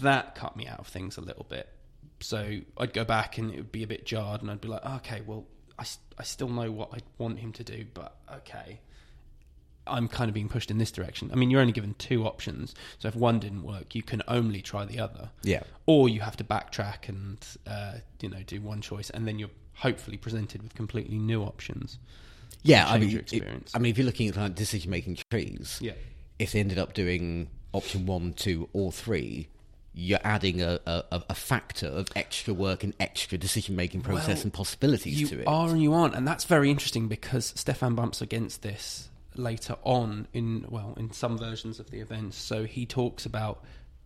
[0.00, 1.68] that cut me out of things a little bit.
[2.20, 4.84] So I'd go back and it would be a bit jarred, and I'd be like,
[4.84, 5.46] okay, well,
[5.78, 5.84] I,
[6.18, 8.80] I still know what I want him to do, but okay.
[9.86, 11.30] I'm kind of being pushed in this direction.
[11.30, 12.74] I mean, you're only given two options.
[13.00, 15.30] So if one didn't work, you can only try the other.
[15.42, 15.62] Yeah.
[15.84, 19.50] Or you have to backtrack and uh, you know do one choice, and then you're
[19.74, 21.98] hopefully presented with completely new options.
[22.62, 23.70] yeah, I mean, it-.
[23.74, 25.92] I mean, if you're looking at like decision making trees, Yeah.
[26.38, 29.48] if they ended up doing option one, two, or three,
[29.92, 34.38] you're adding a, a, a- a factor of extra work and extra decision making process
[34.38, 35.40] Well, and possibilities to it.
[35.42, 39.76] You are and you aren't, and that's very interesting because Stefan bumps against this later
[39.82, 42.36] on in well in some versions of the events.
[42.38, 43.62] So he talks about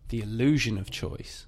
[0.09, 1.45] the illusion of choice,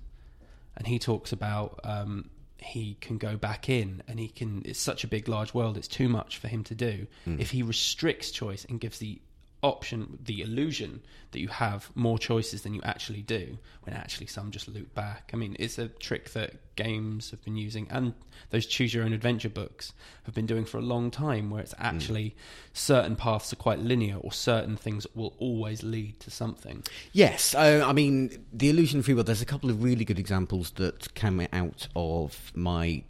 [0.77, 2.29] and he talks about um,
[2.61, 4.61] he can go back in and he can.
[4.65, 7.07] It's such a big, large world; it's too much for him to do.
[7.25, 7.39] Hmm.
[7.39, 9.19] If he restricts choice and gives the
[9.63, 14.51] option, the illusion that you have more choices than you actually do, when actually some
[14.51, 15.31] just loop back.
[15.33, 18.13] I mean, it's a trick that games have been using, and
[18.49, 19.93] those choose your own adventure books
[20.23, 22.35] have been doing for a long time, where it's actually
[22.73, 26.83] certain paths are quite linear, or certain things will always lead to something.
[27.13, 29.23] Yes, uh, I mean the illusion of free will.
[29.23, 33.03] There's a couple of really good examples that came out of my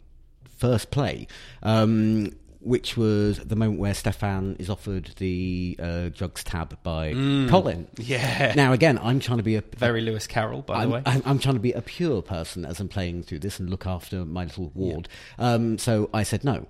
[0.62, 1.26] first play,
[1.64, 2.30] um,
[2.62, 7.12] which was the moment where Stefan is offered the uh, drugs tab by
[7.48, 7.88] Colin.
[7.98, 8.54] Yeah.
[8.56, 11.02] Now again, I'm trying to be a Very Lewis Carroll, by I'm, the way.
[11.06, 13.86] I'm, I'm trying to be a pure person as I'm playing through this and look
[13.86, 15.08] after my little ward.
[15.38, 16.66] Um, so I said no.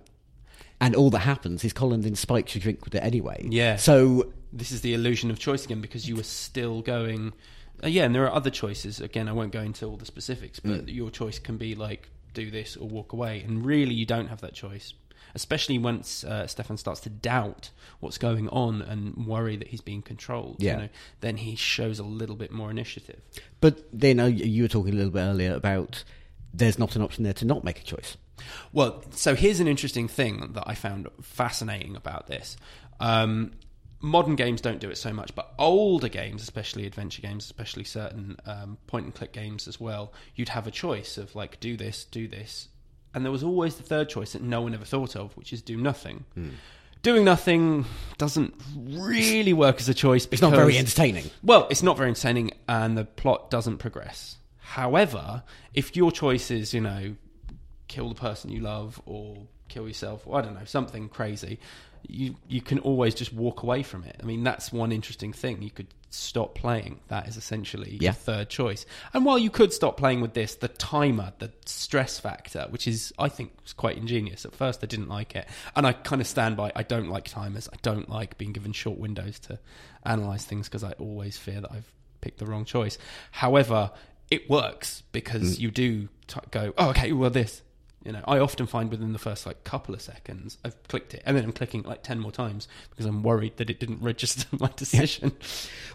[0.81, 3.47] And all that happens is Colin then spikes your drink with it anyway.
[3.49, 3.77] Yeah.
[3.77, 7.33] So this is the illusion of choice again because you were still going
[7.83, 10.61] uh, yeah and there are other choices again i won't go into all the specifics
[10.61, 14.29] but your choice can be like do this or walk away and really you don't
[14.29, 14.95] have that choice
[15.35, 20.03] especially once uh, stefan starts to doubt what's going on and worry that he's being
[20.03, 20.73] controlled Yeah.
[20.73, 20.89] you know
[21.21, 23.21] then he shows a little bit more initiative
[23.61, 26.05] But then uh, you were talking a little bit earlier about
[26.55, 28.17] there's not an option there to not make a choice.
[28.73, 32.57] Well, so here's an interesting thing that I found fascinating about this.
[33.01, 33.53] Um,
[34.01, 38.37] modern games don't do it so much, but older games, especially adventure games, especially certain
[38.45, 42.05] um, point and click games as well, you'd have a choice of like do this,
[42.05, 42.69] do this,
[43.15, 45.63] and there was always the third choice that no one ever thought of, which is
[45.63, 46.25] do nothing.
[46.35, 46.51] Hmm.
[47.03, 47.85] Doing nothing
[48.17, 50.29] doesn't really work as a choice.
[50.31, 51.31] It's not very entertaining.
[51.43, 54.37] well, it's not very entertaining, and the plot doesn't progress.
[54.59, 55.43] However,
[55.75, 57.17] if your choice is, you know,
[57.89, 59.37] kill the person you love or
[59.69, 61.59] kill yourself, or I don't know, something crazy,
[62.07, 64.17] you you can always just walk away from it.
[64.23, 65.61] I mean, that's one interesting thing.
[65.61, 67.01] You could stop playing.
[67.09, 68.09] That is essentially Yeah.
[68.09, 68.85] your third choice.
[69.13, 73.13] And while you could stop playing with this, the timer, the stress factor, which is
[73.19, 74.45] I think was quite ingenious.
[74.45, 76.73] At first, I didn't like it, and I kind of stand by.
[76.77, 77.69] I don't like timers.
[77.73, 79.59] I don't like being given short windows to
[80.05, 82.99] analyze things because I always fear that I've picked the wrong choice.
[83.31, 83.91] However,
[84.31, 85.61] it works because mm.
[85.61, 87.63] you do t- go, oh, okay, well, this.
[88.05, 91.23] You know, I often find within the first like couple of seconds, I've clicked it,
[91.25, 94.01] and then I'm clicking it like ten more times because I'm worried that it didn't
[94.11, 95.33] register my decision.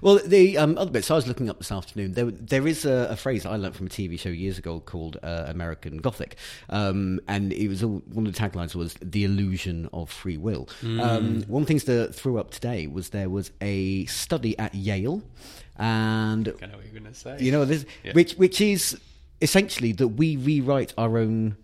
[0.01, 2.13] Well, the um, other bits I was looking up this afternoon.
[2.13, 5.17] There, there is a, a phrase I learned from a TV show years ago called
[5.21, 6.37] uh, American Gothic,
[6.69, 10.69] um, and it was all, one of the taglines was "the illusion of free will."
[10.83, 14.73] Um, one of the things that threw up today was there was a study at
[14.73, 15.21] Yale,
[15.77, 17.37] and I know what you're going to say.
[17.39, 18.13] you know, this, Yeah.
[18.13, 18.97] which which is
[19.41, 21.57] essentially that we rewrite our own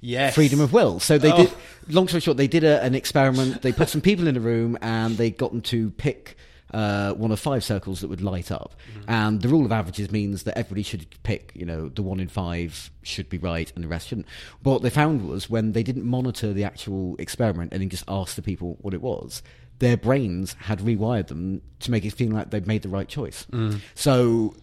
[0.00, 1.00] yes, freedom of will.
[1.00, 1.36] So they Oh.
[1.36, 1.52] did.
[1.88, 3.62] Long story short, they did a, an experiment.
[3.62, 6.36] They put some people in a room and they got them to pick
[6.74, 8.74] uh, one of five circles that would light up.
[8.92, 9.10] Mm-hmm.
[9.10, 11.50] And the rule of averages means that everybody should pick.
[11.54, 14.26] You know, the one in five should be right and the rest shouldn't.
[14.62, 18.04] But what they found was when they didn't monitor the actual experiment and then just
[18.06, 19.42] asked the people what it was.
[19.78, 23.46] Their brains had rewired them to make it feel like they'd made the right choice.
[23.50, 23.80] Mm.
[23.94, 24.54] So,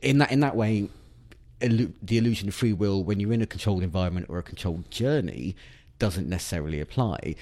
[0.00, 0.88] in that in that way,
[1.62, 4.90] illu- the illusion of free will when you're in a controlled environment or a controlled
[4.90, 5.56] journey
[5.98, 7.34] doesn't necessarily apply.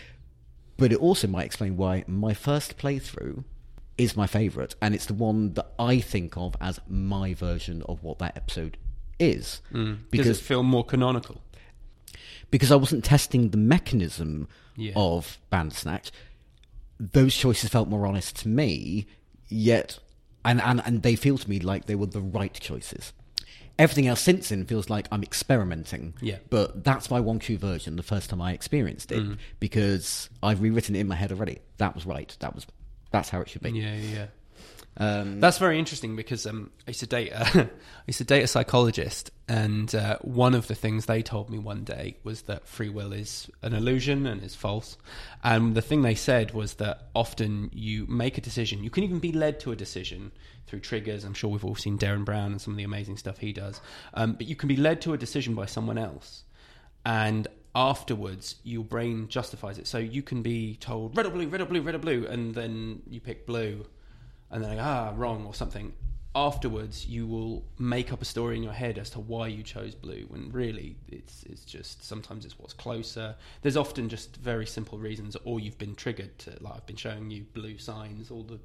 [0.76, 3.44] But it also might explain why my first playthrough
[3.98, 8.02] is my favourite, and it's the one that I think of as my version of
[8.02, 8.78] what that episode
[9.18, 9.60] is.
[9.72, 9.96] Mm.
[9.96, 11.42] Does Because it feel more canonical?
[12.50, 14.92] because I wasn't testing the mechanism Yeah.
[14.96, 16.10] of Bandersnatch,
[16.98, 19.06] those choices felt more honest to me,
[19.48, 19.98] yet,
[20.44, 23.12] and, and, and they feel to me like they were the right choices.
[23.80, 26.14] Everything else since then feels like I'm experimenting.
[26.20, 26.36] Yeah.
[26.50, 30.94] But that's my one true version the first time I experienced it because I've rewritten
[30.94, 31.60] it in my head already.
[31.78, 32.36] That was right.
[32.40, 32.66] That was
[33.10, 33.70] that's how it should be.
[33.70, 34.14] Yeah, yeah.
[34.14, 34.26] yeah.
[34.96, 37.68] Um, That's very interesting because um, I used to date a, I
[38.06, 41.82] used to date a psychologist, and uh, one of the things they told me one
[41.82, 44.96] day was that free will is an illusion and is false.
[45.42, 49.18] And the thing they said was that often you make a decision, you can even
[49.18, 50.30] be led to a decision
[50.68, 51.24] through triggers.
[51.24, 53.80] I'm sure we've all seen Derren Brown and some of the amazing stuff he does,
[54.14, 56.44] um, but you can be led to a decision by someone else,
[57.04, 59.88] and afterwards your brain justifies it.
[59.88, 62.54] So you can be told red or blue, red or blue, red or blue, and
[62.54, 63.84] then you pick blue
[64.48, 65.92] and then ah wrong or something
[66.34, 69.94] afterwards you will make up a story in your head as to why you chose
[69.96, 74.96] blue when really it's it's just sometimes it's what's closer there's often just very simple
[74.96, 78.60] reasons or you've been triggered to like I've been showing you blue signs all the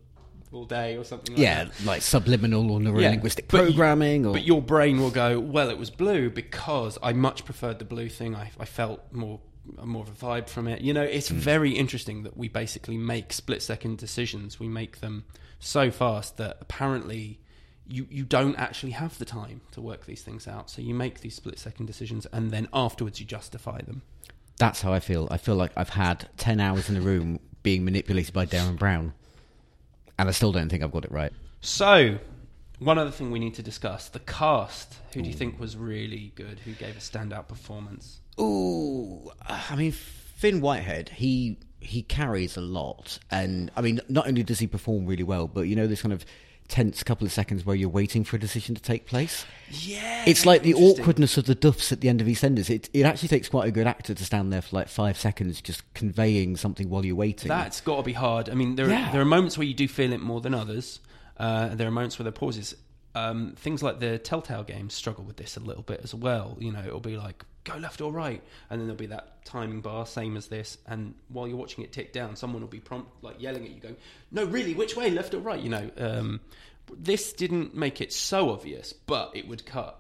[0.52, 4.28] all day or something like yeah, that like subliminal or Yeah, neurolinguistic but you- programming.
[4.28, 7.86] or but your brain will go, well, it was blue because I much preferred the
[7.86, 8.36] blue thing.
[8.36, 9.40] I, I felt more
[9.84, 10.82] more of a vibe from it.
[10.82, 11.38] You know, it's Hmm.
[11.38, 14.60] very interesting that we basically make split second decisions.
[14.60, 15.26] We make them
[15.60, 17.40] so fast that apparently
[17.88, 20.70] you you don't actually have the time to work these things out.
[20.70, 24.02] So you make these split second decisions and then afterwards you justify them.
[24.58, 25.28] That's how I feel.
[25.32, 29.14] I feel like I've had 10 hours in the room being manipulated by Derren Brown.
[30.18, 31.34] And I still don't think I've got it right.
[31.60, 32.20] So,
[32.80, 34.96] one other thing we need to discuss the cast.
[35.14, 36.60] Who do you think was really good?
[36.60, 38.20] Who gave a standout performance?
[38.40, 43.20] Ooh, I mean, Finn Whitehead, he he carries a lot.
[43.30, 46.14] And, I mean, not only does he perform really well, but, you know, this kind
[46.14, 46.26] of
[46.68, 49.46] tense couple of seconds where you're waiting for a decision to take place?
[49.70, 52.70] Yeah, It's like the awkwardness of the duffs at the end of EastEnders.
[52.70, 55.62] It, it actually takes quite a good actor to stand there for like five seconds
[55.62, 57.50] just conveying something while you're waiting.
[57.50, 58.50] That's got to be hard.
[58.50, 59.10] I mean, there Yeah.
[59.10, 61.00] are, there are moments where you do feel it more than others.
[61.38, 62.76] Uh, there are moments where there are pauses.
[63.14, 66.58] Um, things like the Telltale games struggle with this a little bit as well.
[66.60, 69.82] You know, it'll be like go left or right, and then there'll be that timing
[69.82, 70.78] bar, same as this.
[70.88, 73.80] And while you're watching it tick down, someone will be prompt like yelling at you,
[73.82, 73.98] going,
[74.32, 76.40] "No, really, which way, left or right?" You know, um,
[76.98, 80.00] this didn't make it so obvious, but it would cut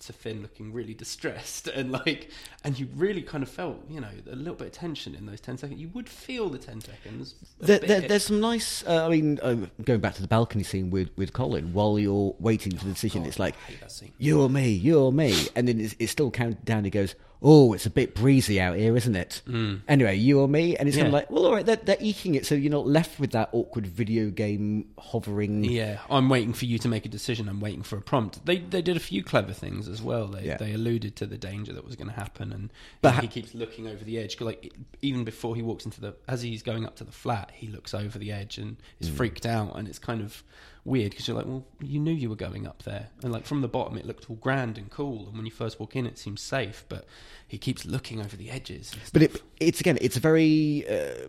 [0.00, 2.30] to Finn looking really distressed and like,
[2.64, 5.40] and you really kind of felt, you know, a little bit of tension in those
[5.40, 5.80] ten seconds.
[5.80, 7.34] You would feel the ten seconds.
[7.58, 8.84] There, there, there's some nice.
[8.86, 12.34] Uh, I mean, uh, going back to the balcony scene with, with Colin, while you're
[12.38, 14.12] waiting for the decision, God, it's like I hate that scene.
[14.18, 16.84] you or me, you or me, and then it's, it's still counted down.
[16.84, 19.42] He goes, "Oh, it's a bit breezy out here, isn't it?"
[19.88, 21.14] Anyway, you or me, and it's kind of Mm.
[21.14, 23.86] Like, well, all right, they're, they're eking it, so you're not left with that awkward
[23.86, 25.64] video game hovering.
[25.64, 27.48] Yeah, I'm waiting for you to make a decision.
[27.48, 28.44] I'm waiting for a prompt.
[28.46, 30.26] They they did a few clever things as well.
[30.28, 30.56] They Yeah.
[30.56, 33.54] they alluded to the danger that was going to happen, and But he ha- keeps
[33.54, 34.40] looking over the edge.
[34.40, 34.72] Like
[35.02, 37.94] even before he walks into the, as he's going up to the flat, he looks
[37.94, 39.14] over the edge and is Mm.
[39.16, 40.42] freaked out, and it's kind of
[40.84, 43.60] weird because you're like, well, you knew you were going up there, and like from
[43.60, 46.18] the bottom, it looked all grand and cool, and when you first walk in, it
[46.18, 47.04] seems safe, but
[47.46, 48.94] he keeps looking over the edges.
[49.12, 51.28] But it, it's again, it's a very uh,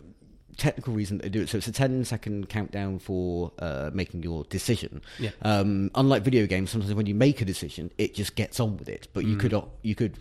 [0.58, 1.50] technical reason they do it.
[1.50, 5.02] So it's a 10 second countdown for uh, making your decision.
[5.20, 5.32] Yeah.
[5.42, 8.90] Um, unlike video games, sometimes when you make a decision, it just gets on with
[8.90, 9.08] it.
[9.14, 10.18] But you could op- you could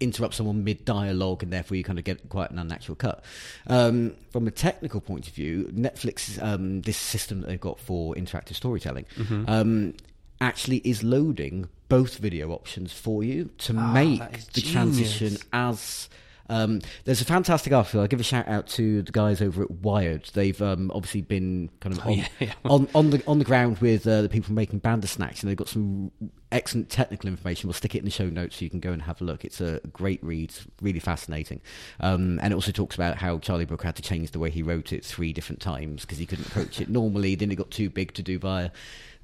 [0.00, 3.24] interrupt someone mid dialogue, and therefore you kind of get quite an unnatural cut.
[3.66, 8.14] Um, from a technical point of view, Netflix, um, this system that they've got for
[8.14, 9.06] interactive storytelling.
[9.46, 9.94] Um,
[10.38, 14.20] Actually, is loading both video options for you to make
[14.52, 14.72] the genius.
[14.72, 16.10] transition as
[16.48, 18.00] um, there's a fantastic article.
[18.00, 20.30] I'll give a shout out to the guys over at Wired.
[20.32, 22.52] They've um, obviously been kind of on, Oh, yeah, yeah.
[22.64, 25.68] on on the on the ground with uh, the people making Bandersnatch, and they've got
[25.68, 26.10] some
[26.52, 27.68] excellent technical information.
[27.68, 29.44] We'll stick it in the show notes so you can go and have a look.
[29.44, 31.60] It's a great read, really fascinating,
[32.00, 34.62] um, and it also talks about how Charlie Brooker had to change the way he
[34.62, 37.34] wrote it three different times because he couldn't approach it normally.
[37.34, 38.70] Then it got too big to do via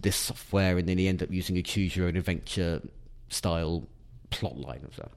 [0.01, 2.83] this software, and then he ended up using a choose your own adventure
[3.29, 3.87] style
[4.31, 5.11] plot line of that.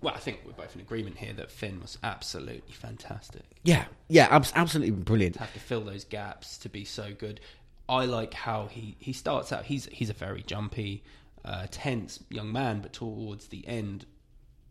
[0.00, 3.44] Well, I think we're both in agreement here that Finn was absolutely fantastic.
[3.64, 5.34] Yeah, yeah, abs- absolutely brilliant.
[5.34, 7.40] to have to fill those gaps to be so good.
[7.88, 9.64] I like how he, he starts out.
[9.64, 11.04] He's he's a very jumpy,
[11.44, 14.06] uh, tense young man, but towards the end,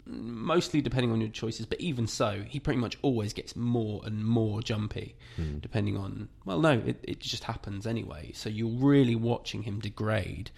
[0.06, 4.24] mostly depending on your choices, but even so, he pretty much always gets more and
[4.24, 5.16] more jumpy,
[5.62, 6.30] depending on.
[6.46, 8.32] Well, no, it, it just happens anyway.
[8.34, 10.52] So you're really watching him degrade.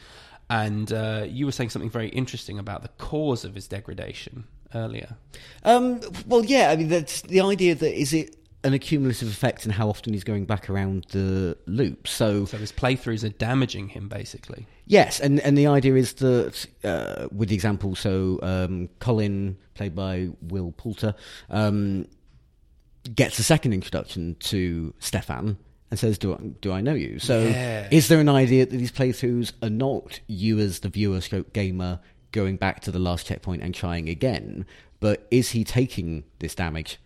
[0.49, 4.45] And uh, you were saying something very interesting about the cause of his degradation
[4.77, 5.15] earlier.
[5.63, 9.73] Um, well, yeah, I mean, that's the idea that is it an accumulative effect and
[9.73, 12.07] how often he's going back around the loop.
[12.07, 14.65] So, So his playthroughs are damaging him, basically.
[14.85, 19.95] yes, and, and the idea is that, uh, with the example, so um, Colin, played
[19.95, 21.13] by Will Poulter,
[21.49, 22.07] um,
[23.15, 25.57] gets a second introduction to Stefan
[25.89, 27.87] and says, "Do I, do I know you?" So, Yeah.
[27.91, 31.99] is there an idea that these playthroughs are not you as the viewer, stroke gamer,
[32.31, 34.65] going back to the last checkpoint and trying again,
[34.99, 36.99] but is he taking this damage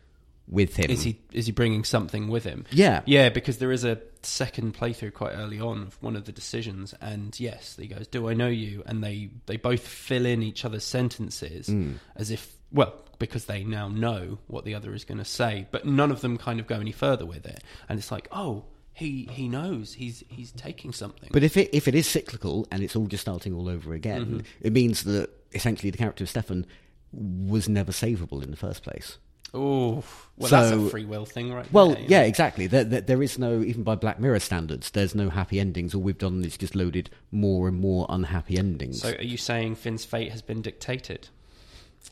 [0.47, 0.89] with him?
[0.89, 2.65] Is he is he bringing something with him?
[2.71, 3.01] Yeah.
[3.05, 6.93] yeah, because there is a second playthrough quite early on of one of the decisions,
[7.01, 10.65] and yes, he goes, "Do I know you?" And they they both fill in each
[10.65, 11.93] other's sentences Hmm.
[12.15, 15.85] as if well because they now know what the other is going to say, but
[15.85, 19.27] none of them kind of go any further with it, and it's like, oh, he
[19.31, 21.29] he knows he's he's taking something.
[21.31, 24.25] But if it if it is cyclical and it's all just starting all over again,
[24.25, 24.39] Mm-hmm.
[24.61, 26.65] it means that essentially the character of Stefan
[27.13, 29.17] was never savable in the first place.
[29.53, 30.01] oh,
[30.37, 31.71] well, that's a free will thing, right?
[31.73, 32.25] Well, there, yeah, know?
[32.27, 32.67] exactly.
[32.67, 35.93] There, there, there is no, even by Black Mirror standards, there's no happy endings.
[35.93, 39.01] All we've done is just loaded more and more unhappy endings.
[39.01, 41.27] So, are you saying Fionn's fate has been dictated?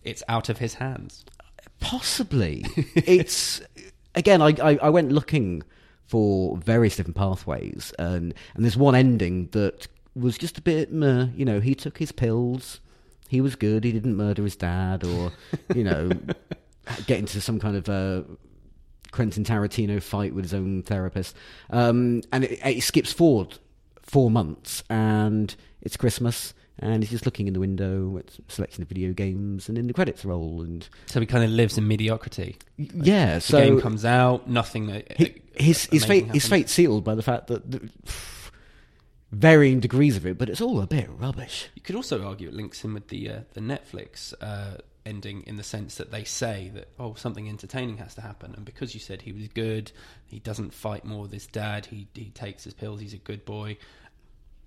[0.04, 1.24] It's out of his hands.
[1.80, 2.66] Possibly.
[2.96, 3.62] it's
[4.16, 4.42] again.
[4.42, 5.64] I, I I went looking
[6.10, 10.92] for various different pathways, and and there's one ending that was just a bit.
[10.92, 12.82] Meh, you know, he took his pills.
[13.28, 13.84] He was good.
[13.84, 15.32] He didn't murder his dad, or
[15.76, 16.10] you know,
[17.06, 17.88] get into some kind of.
[17.88, 18.24] Uh,
[19.12, 21.36] Quentin Tarantino fight with his own therapist,
[21.72, 23.58] um, and it, it skips forward
[24.04, 28.90] four months, and it's Christmas, and he's just looking in the window at selection of
[28.90, 32.58] video games, and then the credits roll, and So he kind of lives in mediocrity.
[32.78, 34.90] yeah, The so game comes out, nothing.
[34.90, 37.90] Hi- his his fate his fate sealed by the fact that the,
[39.32, 41.70] varying degrees of it, but it's all a bit rubbish.
[41.76, 45.56] You could also argue it links in with the uh, the Netflix uh, ending in
[45.58, 49.00] the sense that they say that oh something entertaining has to happen, and because you
[49.00, 49.92] said he was good,
[50.26, 51.86] he doesn't fight more with his dad.
[51.88, 53.00] He he takes his pills.
[53.02, 53.78] He's a good boy.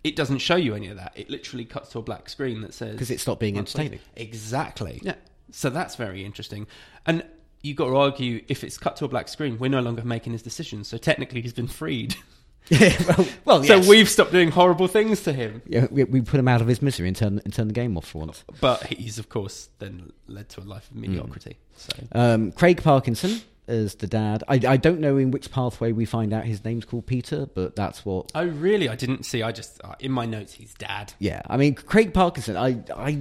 [0.05, 1.13] It doesn't show you any of that.
[1.15, 4.01] It literally cuts to a black screen that says because it stopped being entertaining.
[4.17, 5.01] Exactly.
[5.03, 5.15] Yeah.
[5.51, 6.67] So that's very interesting,
[7.07, 7.25] and.
[7.65, 10.33] You've got to argue if it's cut to a black screen, we're no longer making
[10.33, 10.89] his decisions.
[10.89, 12.17] So technically, he's been freed.
[12.71, 15.63] well, well, So we've stopped doing horrible things to him.
[15.67, 17.97] yeah, we, we put him out of his misery and turn and turn the game
[17.97, 18.43] off for once.
[18.61, 21.57] But he's, of course, then led to a life of mediocrity.
[21.77, 24.45] So Um, Craig Parkinson as the dad.
[24.47, 27.75] I, I don't know in which pathway we find out his name's called Peter, but
[27.75, 28.31] that's what.
[28.35, 28.89] Oh, really?
[28.89, 29.43] I didn't see.
[29.43, 31.15] I just uh, in my notes, he's dad.
[31.19, 32.57] Yeah, I mean Craig Parkinson.
[32.57, 33.19] I I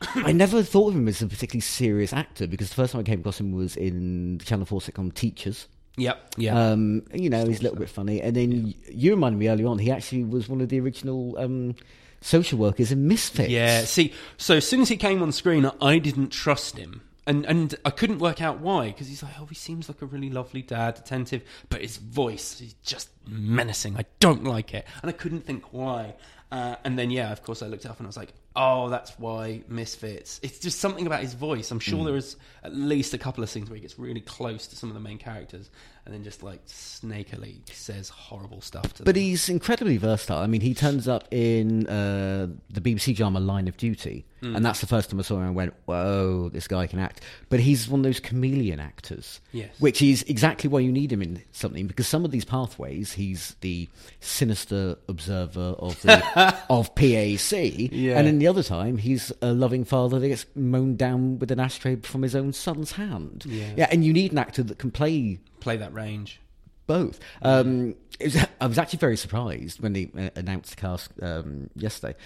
[0.14, 3.04] I never thought of him as a particularly serious actor because the first time I
[3.04, 5.66] came across him was in the Channel Four sitcom Teachers.
[5.96, 6.34] Yep.
[6.36, 6.70] Yeah.
[6.70, 8.22] Um, you know, he's a little bit funny.
[8.22, 11.36] And then y you reminded me earlier on, he actually was one of the original
[11.38, 11.74] um,
[12.20, 13.50] social workers in Misfits.
[13.50, 13.82] yeah.
[13.82, 17.02] See, so as soon as he came on screen, I didn't trust him.
[17.26, 20.06] And, and I couldn't work out why because he's like, oh, he seems like a
[20.06, 23.96] really lovely dad, attentive, but his voice is just menacing.
[23.96, 26.14] I don't like it, and I couldn't think why.
[26.50, 29.12] Uh, and then, yeah, of course, I looked up and I was like, Oh, that's
[29.16, 30.40] why Misfits.
[30.42, 31.70] It's just something about his voice.
[31.70, 34.66] I'm sure there is at least a couple of scenes where he gets really close
[34.66, 35.70] to some of the main characters
[36.04, 39.22] and then just like snakily says horrible stuff to But them.
[39.22, 40.38] he's incredibly versatile.
[40.38, 44.56] I mean, he turns up in uh, the BBC drama Line of Duty, Hmm.
[44.56, 47.20] and that's the first time I saw him and went, whoa, this guy can act.
[47.50, 49.68] But he's one of those chameleon actors, Yes.
[49.78, 53.54] which is exactly why you need him in something, because some of these pathways, he's
[53.60, 53.88] the
[54.20, 58.18] sinister observer of, the, of PAX, Yeah.
[58.18, 61.60] and then the other time, he's a loving father that gets mown down with an
[61.60, 63.44] ashtray from his own son's hand.
[63.46, 63.72] Yeah.
[63.76, 66.40] yeah and you need an actor that can play Play that range.
[66.86, 67.20] both.
[67.42, 71.70] Um, it was, I was actually very surprised when they uh, announced the cast um,
[71.76, 72.16] yesterday.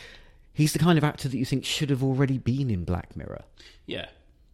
[0.54, 3.42] He's the kind of actor that you think should have already been in Black Mirror.
[3.86, 4.06] Yeah.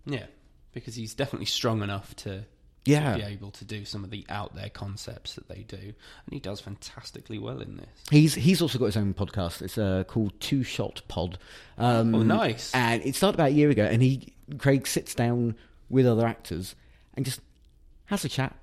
[0.07, 0.27] Yeah.
[0.73, 2.45] Because he's definitely strong enough to,
[2.87, 3.17] Yeah.
[3.17, 5.77] be able to do some of the out there concepts that they do.
[5.77, 7.89] And he does fantastically well in this.
[8.11, 9.61] He's he's also got his own podcast.
[9.63, 11.39] It's uh, called Two Shot Pod.
[11.77, 12.75] Um, Oh, nice.
[12.75, 13.85] And it started about a year ago.
[13.85, 15.55] And he Craig sits down
[15.91, 16.75] with other actors
[17.15, 17.41] and just
[18.07, 18.57] has a chat.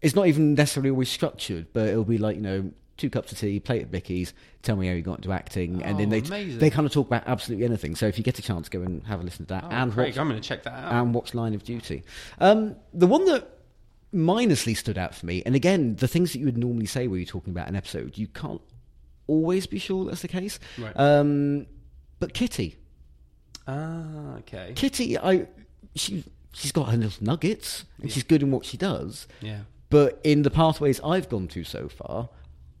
[0.00, 3.38] It's not even necessarily always structured, but it'll be like you know two cups of
[3.38, 4.32] tea, plate of bickies.
[4.62, 6.58] Tell me how you got into acting, and then Oh, they amazing.
[6.58, 7.94] they kind of talk about absolutely anything.
[7.96, 9.64] So if you get a chance, go and have a listen to that.
[9.64, 10.92] Oh, and Craig, watch, I'm going to check that out.
[10.92, 12.02] and watch Line of Duty.
[12.38, 13.48] Um, the one that
[14.14, 17.18] minorly stood out for me, and again, the things that you would normally say when
[17.20, 18.60] you're talking about an episode, you can't
[19.26, 20.58] always be sure that's the case.
[20.78, 20.92] Right.
[20.96, 21.66] Um,
[22.20, 22.76] but Kitty,
[23.66, 24.72] ah, okay.
[24.74, 25.46] Kitty, I
[25.94, 29.26] she she's got her little nuggets, and she's good in what she does.
[29.40, 29.60] Yeah.
[29.90, 32.28] But in the pathways I've gone to so far,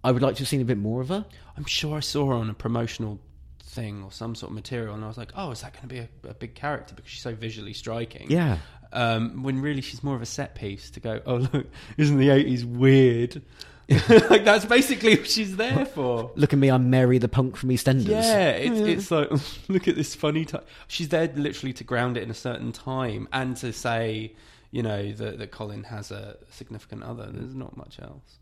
[0.04, 1.24] I would like to have seen a bit more of her.
[1.56, 3.20] I'm sure I saw her on a promotional
[3.62, 5.88] thing or some sort of material, and I was like, "Oh, is that going to
[5.88, 8.58] be a, a big character because she's so visually striking?" Yeah.
[8.92, 11.20] Um, when really she's more of a set piece to go.
[11.26, 13.42] Oh look, isn't the '80s weird?
[14.30, 16.30] like that's basically what she's there for.
[16.36, 18.08] Look at me, I'm Mary the punk from EastEnders.
[18.08, 19.30] Yeah, it's, it's like
[19.68, 20.62] look at this funny time.
[20.88, 24.34] She's there literally to ground it in a certain time and to say,
[24.70, 27.28] you know, that, that Colin has a significant other.
[27.30, 28.38] There's not much else.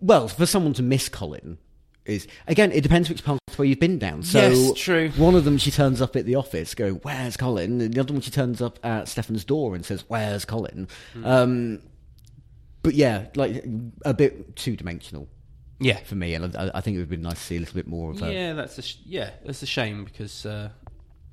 [0.00, 1.58] Well, for someone to miss Colin
[2.04, 4.22] is again, it depends which pathway you've been down.
[4.22, 5.10] So Yes, true.
[5.16, 8.12] One of them, she turns up at the office, going, "Where's Colin?" And the other
[8.12, 11.24] one, she turns up at Stefan's door and says, "Where's Colin?" Hmm.
[11.24, 11.80] Um,
[12.82, 13.64] but yeah, like
[14.04, 15.28] a bit two dimensional
[15.80, 17.74] Yeah, for me, and I, I think it would be nice to see a little
[17.74, 18.30] bit more of her.
[18.30, 20.68] Yeah, that's a sh- yeah, that's a shame because uh,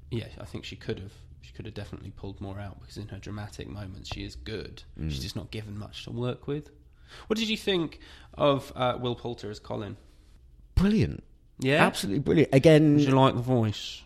[0.10, 3.10] yeah, I think she could have she could have definitely pulled more out because in
[3.10, 4.84] her dramatic moments she is good.
[5.10, 6.70] She's just not given much to work with.
[7.28, 8.00] What did you think
[8.38, 9.98] of uh, Will Poulter as Colin?
[10.76, 11.24] Brilliant,
[11.60, 12.54] Yeah, absolutely brilliant.
[12.54, 14.02] Again, Did you like the voice?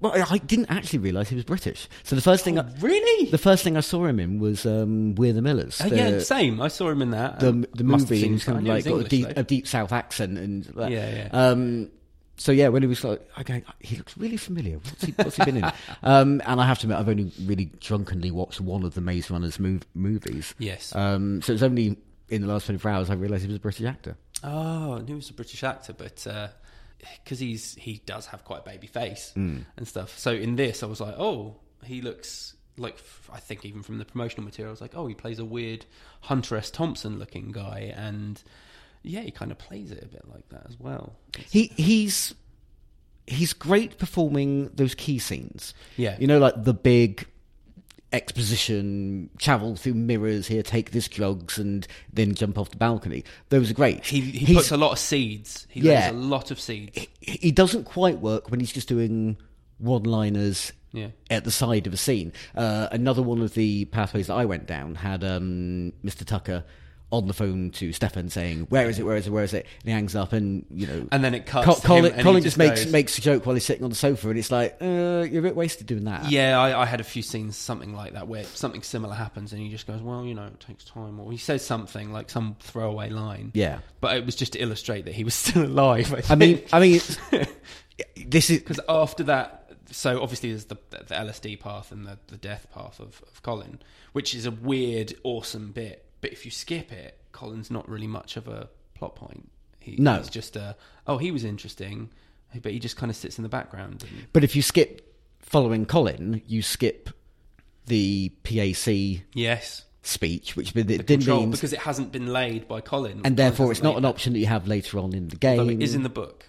[0.00, 1.88] well, I- didn't actually realise he was British.
[2.02, 3.30] So the first thing, I, Really?
[3.30, 5.80] the first thing I saw him in was um, We're the Millers.
[5.80, 6.60] Uh, yeah, same.
[6.60, 7.38] I saw him in that.
[7.40, 10.38] the Um, the movie he's kind of like got a deep, a deep South accent
[10.38, 10.90] and that.
[10.90, 11.28] Yeah, yeah.
[11.32, 11.88] Um,
[12.36, 14.78] so yeah, when he was like, okay, he looks really familiar.
[14.78, 15.72] What's he, what's he been in?
[16.02, 19.30] Um, and I have to admit, I've only really drunkenly watched one of the Maze
[19.30, 20.52] Runners mov- movies.
[20.58, 20.94] Yes.
[20.96, 21.96] Um, so it's only
[22.32, 24.16] in the last 24 hours I realised he was a British actor.
[24.42, 26.48] Oh, I knew he was a British actor, but uh,
[27.22, 29.58] because he's he does have quite a baby face hmm.
[29.76, 30.18] and stuff.
[30.18, 32.98] So in this, I was like, oh, he looks like
[33.32, 35.84] I think even from the promotional material, I was like, oh, he plays a weird
[36.22, 36.70] Hunter S.
[36.70, 38.42] Thompson looking guy, and
[39.02, 41.16] yeah, he kind of plays it a bit like that as well.
[41.34, 42.34] It's- He he's
[43.26, 45.74] he's great performing those key scenes.
[45.96, 46.16] Yeah.
[46.18, 47.26] you know, like the big
[48.12, 53.24] exposition, travel through mirrors here, take this drugs, and then jump off the balcony.
[53.48, 54.04] Those are great.
[54.06, 55.66] he he puts a lot of seeds.
[55.70, 56.06] He Yeah.
[56.06, 56.98] lays a lot of seeds.
[57.20, 59.36] he he doesn't quite work when he's just doing
[59.78, 61.08] one-liners Yeah.
[61.30, 62.32] at the side of a scene.
[62.54, 66.24] Uh, another one of the pathways that I went down had um, Mr.
[66.24, 66.64] Tucker
[67.12, 69.04] on the phone to Stefan saying, "Where is it?
[69.04, 69.30] Where is it?
[69.30, 71.76] Where is it?" And he hangs up, and you know, And then it cuts Col-
[71.76, 74.38] Colin, Colin just just makes makes a joke while he's sitting on the sofa, and
[74.38, 77.22] it's like, uh, "You're a bit wasted doing that." Yeah, I, I had a few
[77.22, 80.46] scenes, something like that, where something similar happens, and he just goes, "Well, you know,
[80.46, 83.50] it takes time," or he says something like some throwaway line.
[83.54, 83.78] Yeah.
[84.00, 86.12] but it was just to illustrate that he was still alive.
[86.14, 87.00] I, I mean, I mean,
[88.26, 92.36] this is because after that, so obviously there's the the LSD path and the the
[92.38, 93.80] death path of, of Colin,
[94.12, 96.06] which is a weird, awesome bit.
[96.22, 99.50] But if you skip it, Colin's not really much of a plot point.
[99.78, 100.16] He, No.
[100.16, 102.08] he's just a oh, he was interesting,
[102.62, 104.04] but he just kind of sits in the background.
[104.32, 107.10] But if you skip following Colin, you skip
[107.86, 108.88] the PAX
[109.34, 113.72] yes, speech, which the control means, because it hasn't been laid by Colin, and therefore
[113.72, 114.08] it's not an that.
[114.08, 115.58] option that you have later on in the game.
[115.58, 116.48] Although it is in the book.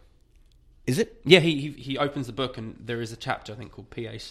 [0.86, 1.20] Is it?
[1.26, 3.90] Yeah, he, he he opens the book and there is a chapter I think called
[3.90, 4.24] PAX,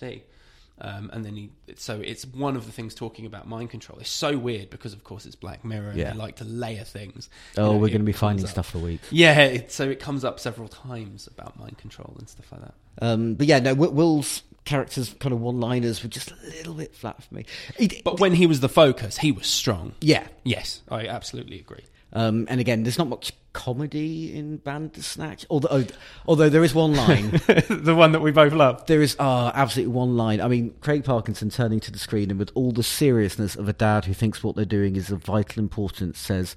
[0.85, 4.01] Um, and then he, so it's one of the things talking about mind control.
[4.01, 6.11] It's so weird because, of course, it's Black Mirror and Yeah.
[6.12, 7.30] they like to layer things.
[7.57, 8.51] Oh, You know, we're going to be finding up.
[8.51, 9.07] stuff for weeks.
[9.12, 12.74] Yeah, it, so it comes up several times about mind control and stuff like that.
[13.01, 17.22] Um, but yeah, no, Will's character's kind of one-liners were just a little bit flat
[17.22, 17.45] for me.
[17.78, 19.95] He- But when he was the focus, he was strong.
[20.01, 21.85] yeah, Yes, I absolutely agree.
[22.15, 25.85] Um, and again, there's not much comedy in Bandersnatch, although
[26.27, 27.31] although there is one line.
[27.69, 28.85] the one that we both love.
[28.87, 30.41] There is uh, absolutely one line.
[30.41, 33.73] I mean, Craig Parkinson turning to the screen and with all the seriousness of a
[33.73, 36.57] dad who thinks what they're doing is of vital importance says,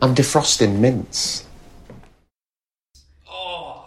[0.00, 1.46] I'm defrosting mince.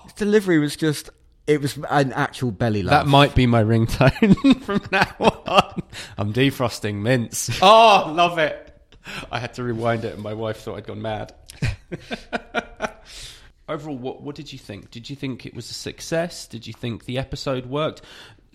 [0.03, 1.09] His delivery was just,
[1.47, 3.05] it was an actual belly laugh.
[3.05, 5.81] That might be my ringtone from now on.
[6.17, 7.59] I'm defrosting mince.
[7.61, 8.64] Oh, love it.
[9.31, 11.33] I had to rewind it, and my wife thought I'd gone mad.
[13.67, 14.91] Overall, what what did you think?
[14.91, 16.45] Did you think it was a success?
[16.47, 18.03] Did you think the episode worked?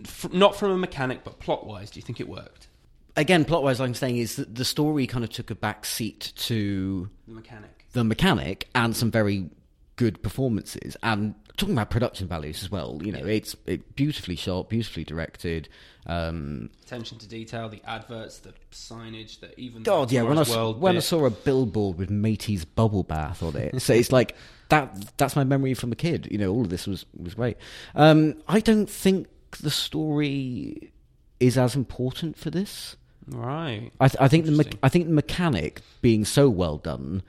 [0.04, 2.68] F- not from a mechanic, but plot wise, do you think it worked?
[3.16, 7.10] Again, plot-wise, I'm saying is that the story kind of took a back seat to
[7.26, 7.84] The mechanic.
[7.92, 9.50] the mechanic and some very
[9.96, 14.68] good performances and talking about production values as well you know it's it beautifully shot
[14.68, 15.68] beautifully directed
[16.06, 19.82] um Attention to detail, the adverts, the signage, the even.
[19.82, 23.42] god yeah when I, Tomorrow's World when I saw a billboard with matey's bubble bath
[23.42, 24.34] on it so it's like
[24.70, 27.56] that that's my memory from a kid you know all of this was was great
[27.94, 29.28] um i don't think
[29.60, 30.92] the story
[31.40, 32.96] is as important for this
[33.28, 33.90] right.
[34.00, 37.22] I, th- I think the me- I think the mechanic being so well done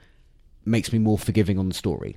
[0.64, 2.16] makes me more forgiving on the story.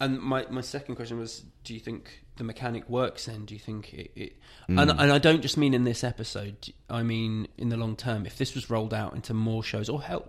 [0.00, 3.26] And my, my second question was: Do you think the mechanic works?
[3.26, 4.10] Then do you think it?
[4.16, 4.36] it
[4.68, 4.82] Mm.
[4.82, 6.72] and, and I don't just mean in this episode.
[6.88, 8.24] I mean in the long term.
[8.24, 10.28] If this was rolled out into more shows, or help,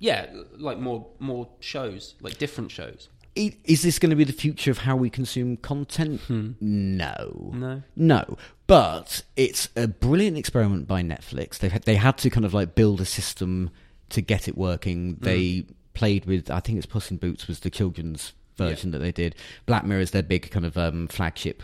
[0.00, 0.26] yeah,
[0.56, 3.08] like more more shows, like different shows.
[3.36, 6.20] Is this going to be the future of how we consume content?
[6.28, 7.82] No, No.
[7.94, 8.36] no.
[8.66, 11.58] But it's a brilliant experiment by Netflix.
[11.58, 13.70] They had, they had to kind of like build a system
[14.10, 15.16] to get it working.
[15.20, 18.32] They played with I think it's Puss in Boots was the children's
[18.68, 19.34] version that they did.
[19.66, 21.62] Black Mirror is their big kind of um, flagship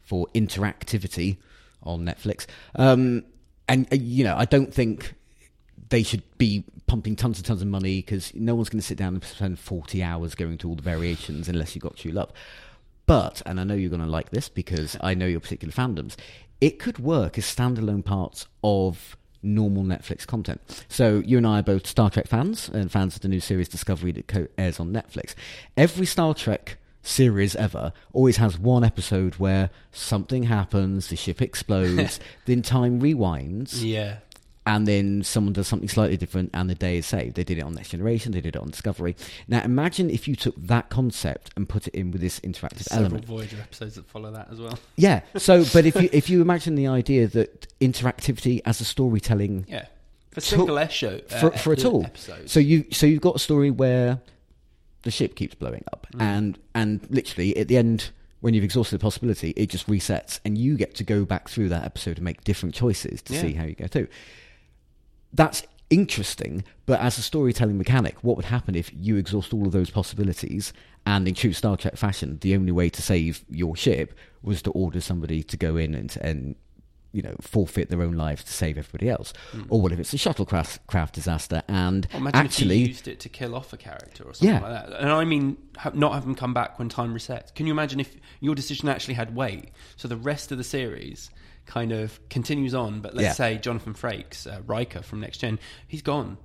[0.00, 1.36] for interactivity
[1.82, 2.46] on Netflix.
[2.76, 3.24] Um,
[3.68, 5.14] and uh, you know, I don't think
[5.88, 8.98] they should be pumping tons and tons of money because no one's going to sit
[8.98, 12.32] down and spend 40 hours going to all the variations unless you've got true love.
[13.06, 16.16] But, and I know you're going to like this because I know your particular fandoms,
[16.60, 20.60] it could work as standalone parts of normal Netflix content.
[20.88, 23.68] So you and I are both Star Trek fans and fans of the new series
[23.68, 25.34] Discovery that co- airs on Netflix.
[25.76, 32.20] Every Star Trek series ever always has one episode where something happens, the ship explodes,
[32.46, 34.18] then time rewinds, Yeah.
[34.64, 37.34] And then someone does something slightly different and the day is saved.
[37.34, 39.16] They did it on Next Generation, they did it on Discovery.
[39.48, 43.06] Now imagine if you took that concept and put it in with this interactive Several
[43.06, 43.24] element.
[43.24, 44.78] Voyager episodes that follow that as well.
[44.96, 45.22] Yeah.
[45.36, 49.86] So but if you if you imagine the idea that interactivity as a storytelling Yeah.
[50.30, 51.20] For single S show.
[51.30, 52.04] uh, for, for a the tool.
[52.04, 52.52] Episodes.
[52.52, 54.20] So you so you've got a story where
[55.02, 58.10] the ship keeps blowing up, and and literally at the end,
[58.40, 61.68] when you've exhausted the possibility, it just resets, and you get to go back through
[61.70, 63.40] that episode and make different choices to Yeah.
[63.40, 64.06] see how you go through.
[65.32, 69.72] That's interesting, but as a storytelling mechanic, what would happen if you exhaust all of
[69.72, 70.72] those possibilities?
[71.04, 74.70] And in true Star Trek fashion, the only way to save your ship was to
[74.70, 76.54] order somebody to go in and, and
[77.12, 79.32] you know, forfeit their own lives to save everybody else.
[79.50, 79.62] Hmm.
[79.68, 83.20] Or what if it's a shuttlecraft craft disaster and Well, actually if you used it
[83.20, 84.60] to kill off a character or something Yeah.
[84.60, 84.98] like that.
[85.00, 85.58] And I mean,
[85.92, 87.54] not have them come back when time resets.
[87.54, 89.70] Can you imagine if your decision actually had weight?
[89.96, 91.30] So the rest of the series
[91.66, 93.32] kind of continues on, but let's Yeah.
[93.32, 96.38] say Jonathan Frakes, uh, Riker from Next Gen, he's gone.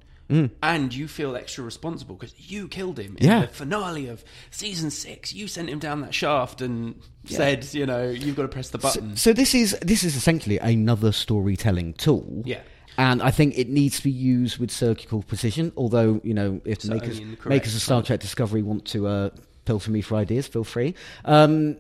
[0.62, 3.30] And you feel extra responsible because you killed him in Mm.
[3.30, 3.42] Yeah.
[3.46, 5.34] the finale of season six.
[5.34, 8.78] You sent him down that shaft and said, you know, you've got to press the
[8.78, 9.16] button.
[9.16, 12.44] so this is this is essentially another storytelling tool.
[12.46, 12.60] Yeah.
[12.98, 15.72] And I think it needs to be used with surgical precision.
[15.78, 18.64] Although you know, if the So makers only in the makers of Star Trek Discovery
[18.64, 19.30] want to uh,
[19.66, 20.94] filter me for ideas, feel free.
[21.24, 21.78] Um,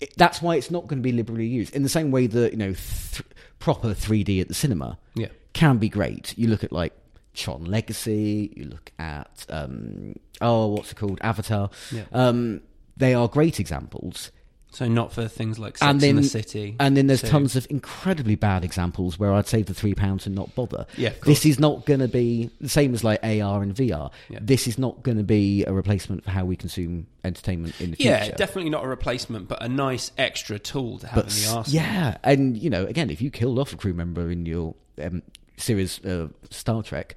[0.00, 1.74] it- that's why it's not going to be liberally used.
[1.76, 3.22] In the same way that you know, th-
[3.58, 5.28] proper 3D at the cinema Yeah.
[5.52, 6.34] can be great.
[6.38, 6.92] You look at like
[7.34, 8.52] Tron Legacy.
[8.56, 11.70] You look at um, oh, what's it called, Avatar.
[11.92, 12.04] Yeah.
[12.12, 12.62] Um,
[12.96, 14.30] they are great examples
[14.72, 16.76] So not for things like Sex and then in the City.
[16.78, 20.26] and then there's So- tons of incredibly bad examples where I'd save the three pounds
[20.26, 20.86] and not bother.
[20.96, 24.10] Yeah, this is not going to be the same as like AR and VR.
[24.28, 24.38] Yeah.
[24.40, 27.96] This is not going to be a replacement for how we consume entertainment in the
[27.96, 28.10] future.
[28.10, 31.56] Yeah, definitely not a replacement, but a nice extra tool to have But in the
[31.56, 31.64] arsenal.
[31.82, 35.22] yeah, and you know, again, if you killed off a crew member in your um,
[35.56, 37.16] series uh, Star Trek,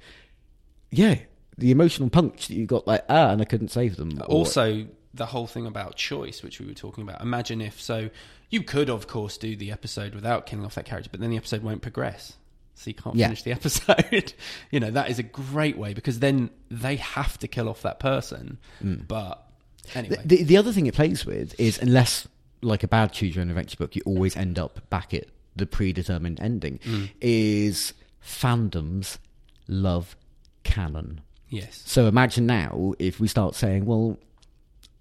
[0.92, 1.20] yeah,
[1.58, 4.18] the emotional punch that you got, like ah, and I couldn't save them.
[4.22, 7.22] or- Also, the whole thing about choice, which we were talking about.
[7.22, 8.10] Imagine if so,
[8.50, 11.38] you could of course do the episode without killing off that character, but then the
[11.38, 12.34] episode won't progress.
[12.76, 13.28] So you can't Yeah.
[13.28, 14.34] finish the episode.
[14.72, 18.00] you know that is a great way because then they have to kill off that
[18.00, 18.58] person.
[18.80, 18.96] Hmm.
[19.08, 19.48] But
[19.94, 22.28] anyway, The, the, the other thing it plays with is unless,
[22.62, 25.68] like a bad choose your own adventure book, you always end up back at the
[25.68, 26.80] predetermined ending.
[26.84, 27.06] Hmm.
[27.22, 27.94] Is
[28.26, 29.18] fandoms
[29.68, 30.16] love
[30.64, 31.22] canon?
[31.50, 34.18] yes, So imagine now if we start saying, well,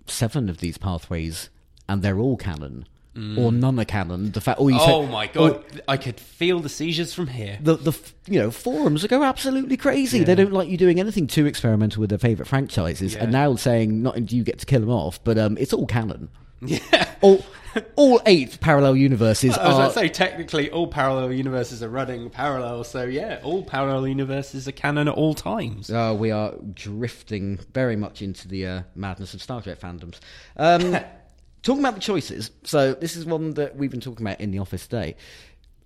[0.06, 1.50] seven of these pathways
[1.88, 2.86] and they're all canon,
[3.36, 4.32] or none are canon.
[4.32, 7.26] The fact, or you say- oh my god, or I could feel the seizures from
[7.26, 7.58] here.
[7.60, 7.92] the the
[8.26, 10.24] you know forums go absolutely crazy.
[10.24, 13.24] They don't like you doing anything too experimental with their favorite franchises, Yeah.
[13.24, 16.28] and now saying not you get to kill them off, but um, it's all canon.
[16.64, 17.08] Yeah.
[17.20, 17.44] All
[17.96, 19.78] all eight parallel universes I was are.
[19.78, 22.84] going to say, technically, all parallel universes are running parallel.
[22.84, 25.90] So, yeah, all parallel universes are canon at all times.
[25.90, 30.20] Uh, we are drifting very much into the uh, madness of Star Trek fandoms.
[30.56, 30.96] Um,
[31.62, 34.58] talking about the choices, so this is one that we've been talking about in the
[34.58, 35.16] office today.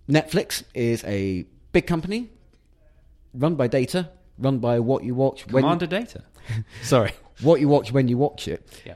[0.09, 2.30] Netflix is a big company,
[3.34, 4.09] run by data,
[4.39, 6.22] run by what you watch when Commander Data.
[6.82, 7.12] Sorry.
[7.43, 8.82] what you watch when you watch it.
[8.84, 8.95] Yeah.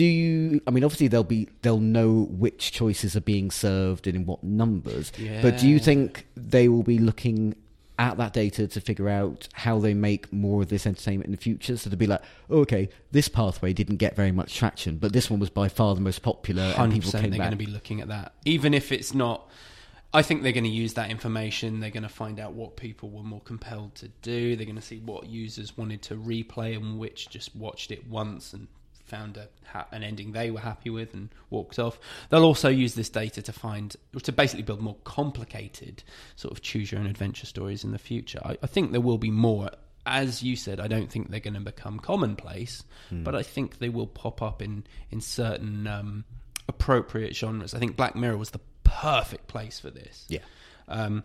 [0.00, 0.62] Do you?
[0.66, 4.42] I mean, obviously they'll be they'll know which choices are being served and in what
[4.42, 5.12] numbers.
[5.42, 7.54] But do you think they will be looking
[7.98, 11.36] at that data to figure out how they make more of this entertainment in the
[11.36, 11.76] future?
[11.76, 15.28] So to be like, oh, okay, this pathway didn't get very much traction, but this
[15.28, 17.38] one was by far the most popular, and people came they're back.
[17.38, 19.50] going to be looking at that, even if it's not.
[20.14, 21.80] I think they're going to use that information.
[21.80, 24.56] They're going to find out what people were more compelled to do.
[24.56, 28.54] They're going to see what users wanted to replay and which just watched it once
[28.54, 28.66] and
[29.10, 31.98] found a, ha- an ending they were happy with and walked off.
[32.28, 36.02] They'll also use this data to find to basically build more complicated
[36.36, 38.40] sort of choose your own adventure stories in the future.
[38.44, 39.70] I, I think there will be more.
[40.06, 43.90] As you said, I don't think they're going to become commonplace, but I think they
[43.90, 46.24] will pop up in in certain um,
[46.68, 47.74] appropriate genres.
[47.74, 50.24] I think Black Mirror was the perfect place for this.
[50.28, 50.40] Yeah.
[50.88, 51.24] Um,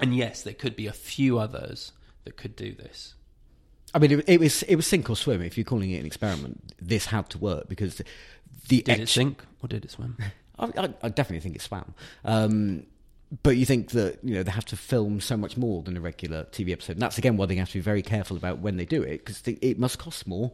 [0.00, 1.92] and yes, there could be a few others
[2.24, 3.14] that could do this.
[3.94, 5.42] I mean, it, it was it was sink or swim.
[5.42, 8.00] If you're calling it an experiment, this had to work because
[8.68, 10.16] the, Did it sink or did it swim?
[10.58, 11.94] I, I, I definitely think it swam.
[12.24, 12.84] Um,
[13.42, 16.00] but you think that you know they have to film so much more than a
[16.00, 18.76] regular TV episode, and that's again why they have to be very careful about when
[18.76, 20.52] they do it because it must cost more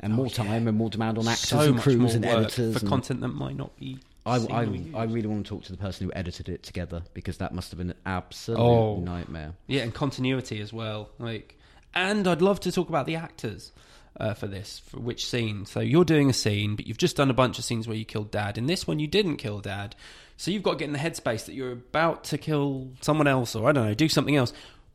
[0.00, 2.74] and more time and more demand on actors Oh, so and crews and editors.
[2.74, 3.98] for and content that might not be.
[4.26, 4.60] I, I.
[4.94, 7.70] I really want to talk to the person who edited it together because that must
[7.70, 9.00] have been an absolute Oh.
[9.00, 9.54] nightmare.
[9.66, 11.08] Yeah, and continuity as well.
[11.18, 11.57] Like,
[11.98, 13.72] and I'd love to talk about the actors
[14.18, 14.80] uh, for this.
[14.86, 15.66] For which scene?
[15.66, 18.04] So you're doing a scene, but you've just done a bunch of scenes where you
[18.04, 18.56] killed Dad.
[18.56, 19.96] In this one, you didn't kill Dad.
[20.36, 23.56] So you've got to get in the headspace that you're about to kill someone else,
[23.56, 24.52] or I don't know, do something else.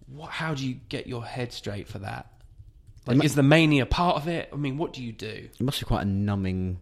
[0.08, 2.30] What, how do you get your head straight for that?
[3.06, 4.48] Like, is the mania part of it?
[4.54, 5.50] I mean, what do you do?
[5.60, 6.80] It must be quite a numbing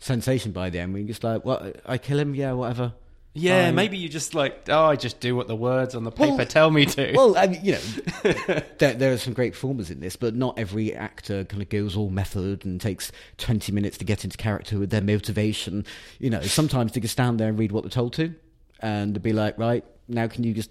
[0.00, 0.96] sensation by the end.
[0.96, 1.82] You're just like, "What?
[1.86, 2.34] I kill him?
[2.34, 2.94] Yeah, whatever."
[3.32, 3.74] Yeah, Fine.
[3.76, 6.46] maybe you just like, oh, I just do what the words on the paper Well-
[6.46, 7.12] tell me to.
[7.14, 7.80] Well, I mean, you know,
[8.78, 11.96] there, there are some great performers in this, but not every actor kind of goes
[11.96, 15.84] all method and takes 20 minutes to get into character with their motivation.
[16.18, 18.34] You know, sometimes they can stand there and read what they're told to
[18.80, 20.70] and be like, right, now can you just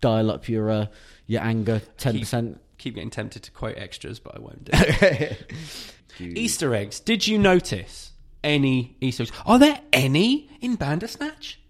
[0.00, 0.86] dial up your uh,
[1.26, 2.58] your anger 10%?
[2.78, 5.52] Keep getting tempted to quote extras, but I won't do it.
[6.18, 6.98] Easter eggs.
[6.98, 8.10] Did you notice
[8.42, 9.32] any Easter eggs?
[9.46, 11.60] Are there any in Bandersnatch?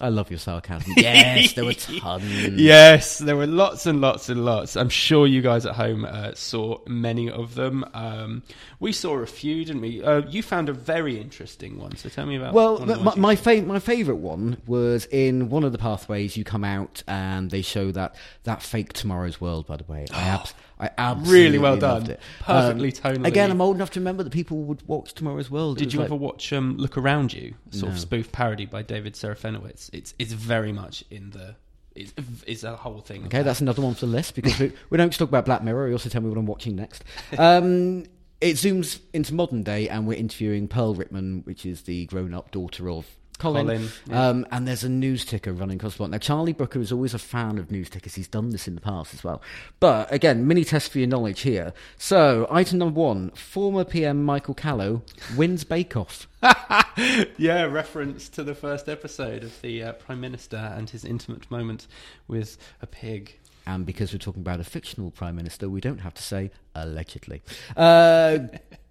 [0.00, 0.92] I love your sarcasm.
[0.96, 2.24] Yes, there were tons.
[2.60, 4.76] Yes, there were lots and lots and lots.
[4.76, 7.84] I'm sure you guys at home uh, saw many of them.
[7.94, 8.42] Um,
[8.80, 10.02] we saw a few, didn't we?
[10.02, 12.54] Uh, you found a very interesting one, so tell me about.
[12.54, 16.36] Well, my my, fa- my favourite one was in one of the pathways.
[16.36, 19.66] You come out and they show that that fake Tomorrow's World.
[19.66, 20.44] By the way, I
[20.84, 22.10] I absolutely Really well done.
[22.10, 22.20] it.
[22.46, 23.26] Um, Perfectly tonally.
[23.26, 25.78] Again, I'm old enough to remember that people would watch Tomorrow's World.
[25.78, 29.14] Did you like- ever watch um, Look Around You, sort of spoof parody by David
[29.14, 29.90] Serafinowicz?
[29.92, 31.56] It's it's very much in the
[31.94, 33.24] it's, a whole thing.
[33.26, 33.44] Okay, that.
[33.44, 35.86] that's another one for the list because we, we don't just talk about Black Mirror.
[35.88, 37.04] You also tell me what I'm watching next.
[37.38, 38.04] Um,
[38.40, 42.90] it zooms into modern day, and we're interviewing Pearl Ritman, which is the grown-up daughter
[42.90, 43.06] of
[43.38, 43.66] Colin.
[43.66, 44.28] Colin, yeah.
[44.28, 46.12] um, and there's a news ticker running across the bottom.
[46.12, 48.14] Now, Charlie Brooker is always a fan of news tickers.
[48.14, 49.42] He's done this in the past as well.
[49.80, 51.72] But again, mini test for your knowledge here.
[51.98, 55.02] So, item number one: former PM Michael Callow
[55.36, 56.28] wins Bake Off.
[57.36, 61.86] yeah, reference to the first episode of the uh, Prime Minister and his intimate moment
[62.28, 63.38] with a pig.
[63.66, 67.42] And because we're talking about a fictional prime minister, we don't have to say allegedly.
[67.76, 68.40] Uh,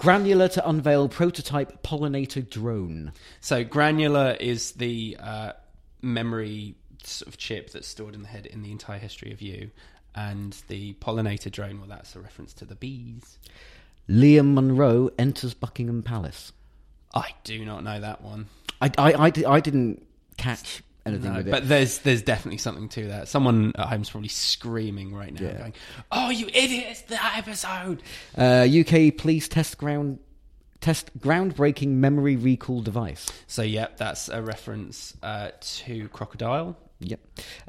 [0.00, 3.12] granular to unveil prototype pollinator drone.
[3.40, 5.52] So granular is the uh,
[6.00, 6.74] memory
[7.04, 9.70] sort of chip that's stored in the head in the entire history of you,
[10.14, 11.78] and the pollinator drone.
[11.78, 13.38] Well, that's a reference to the bees.
[14.08, 16.52] Liam Monroe enters Buckingham Palace.
[17.14, 18.46] I do not know that one.
[18.80, 20.06] I, I, I, I didn't
[20.38, 21.50] catch anything No, with it.
[21.50, 23.28] but there's there's definitely something to that.
[23.28, 25.58] Someone at home's probably screaming right now, Yeah.
[25.58, 25.74] going,
[26.10, 26.86] "Oh, you idiot!
[26.90, 28.02] It's that episode."
[28.36, 30.18] Uh, UK police test ground
[30.80, 33.26] test groundbreaking memory recall device.
[33.46, 36.76] So, yep, that's a reference uh, to Crocodile.
[37.00, 37.20] Yep.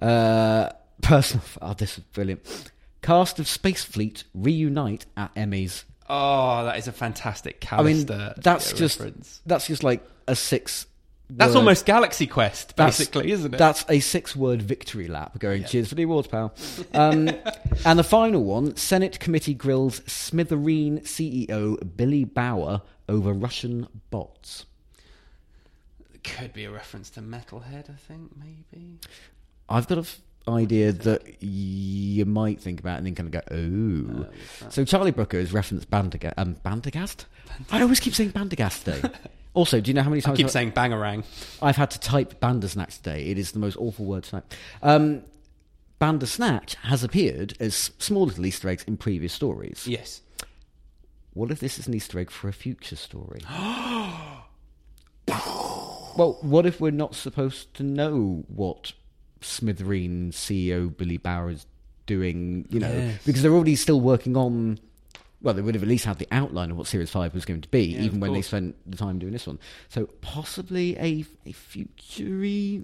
[0.01, 0.69] Uh,
[1.01, 1.43] personal.
[1.61, 2.71] Oh, this is brilliant.
[3.01, 5.83] Cast of Space Fleet reunite at Emmys.
[6.07, 7.79] Oh, that is a fantastic cast.
[7.81, 9.41] I mean, that's uh, just reference.
[9.45, 10.85] that's just like a six.
[11.37, 13.57] That's word- almost Galaxy Quest, that's- basically, isn't it?
[13.57, 15.39] That's a six-word victory lap.
[15.39, 16.53] Going, cheers for the awards, pal.
[16.93, 17.29] Um,
[17.85, 24.65] and the final one: Senate committee grills Smithereen CEO Billy Bauer over Russian bots.
[26.23, 28.99] Could be a reference to Metalhead, I think, maybe.
[29.67, 30.05] I've got an
[30.53, 34.69] idea that you might think about and then kind of go, oh.
[34.69, 37.25] so Charlie Brooker has referenced Bandaga- um, Bandagast?
[37.71, 39.09] I always keep saying Bandagast today.
[39.53, 41.23] also, do you know how many I times keep I've- saying Bangarang.
[41.61, 43.25] I've had to type Bandersnatch today?
[43.27, 44.53] It is the most awful word to type.
[44.81, 45.23] Um,
[45.99, 49.85] Bandersnatch has appeared as small little Easter eggs in previous stories.
[49.87, 50.21] Yes.
[51.33, 53.41] What if this is an Easter egg for a future story?
[56.17, 58.93] well, what if we're not supposed to know what
[59.41, 61.65] Smithereen CEO Billy Bauer is
[62.05, 62.65] doing?
[62.69, 63.21] You know, Yes.
[63.25, 64.79] because they're already still working on.
[65.41, 67.61] Well, they would have at least had the outline of what Series Five was going
[67.61, 69.59] to be, Yeah, even when they spent the time doing this one.
[69.89, 72.83] So possibly a a future.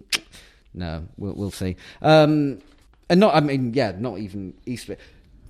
[0.73, 1.75] No, we'll we'll see.
[2.01, 2.59] Um,
[3.09, 4.79] and not, I mean, yeah, not even egg.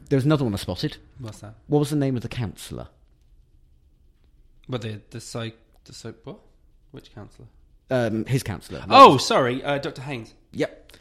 [0.09, 0.97] There was another one I spotted.
[1.19, 1.55] What's that?
[1.67, 2.87] What was the name of the councillor?
[4.69, 6.39] But the the psych the psych what?
[6.91, 7.47] Which counsellor?
[7.89, 8.83] Um, his councillor.
[8.89, 10.33] Oh, sorry, uh, Doctor Haynes.
[10.51, 10.93] Yep.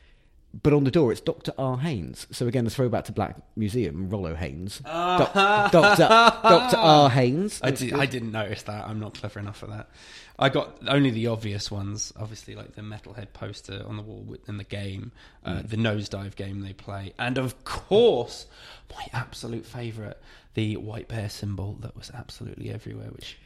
[0.63, 1.53] But on the door, it's Dr.
[1.59, 1.77] R.
[1.79, 2.27] Haynes.
[2.31, 4.79] So again, a throwback to Black Museum, Rolo Haynes.
[4.79, 6.09] Doc- Dr.
[6.09, 6.77] Dr.
[6.77, 7.11] R.
[7.19, 7.61] Haynes.
[7.63, 8.89] I, did, I didn't notice that.
[8.89, 9.91] I'm not clever enough for that.
[10.39, 14.57] I got only the obvious ones, obviously, like the Metalhead poster on the wall in
[14.59, 15.13] the game,
[15.45, 18.47] uh, the nosedive game they play, and of course,
[18.95, 20.17] my absolute favourite,
[20.55, 23.39] the white bear symbol that was absolutely everywhere, which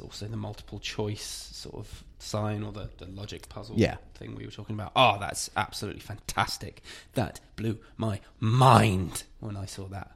[0.00, 3.96] also the multiple choice sort of sign or the, the logic puzzle Yeah.
[4.14, 4.92] thing we were talking about.
[4.96, 6.82] Oh, that's absolutely fantastic.
[7.14, 10.12] That blew my mind when I saw that.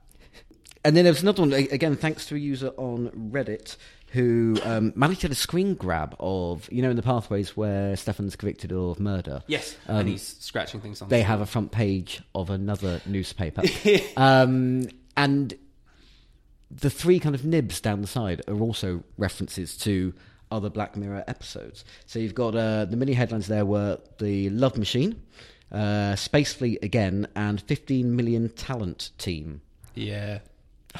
[0.84, 3.76] And then there was another one, again, thanks to a user on Reddit
[4.12, 7.94] who um, managed to get a screen grab of, you know, in the pathways where
[7.96, 9.42] Stefan's convicted of murder.
[9.48, 11.08] Yes, Um, and he's scratching things on.
[11.10, 13.62] They the have a front page of another newspaper.
[14.16, 15.52] um, and
[16.70, 20.12] the three kind of nibs down the side are also references to
[20.50, 21.84] other Black Mirror episodes.
[22.06, 25.20] So you've got uh, the mini headlines there were the Love Machine,
[25.72, 29.60] uh, Space Fleet again, and 15 Million Talent Team.
[29.94, 30.38] Yeah.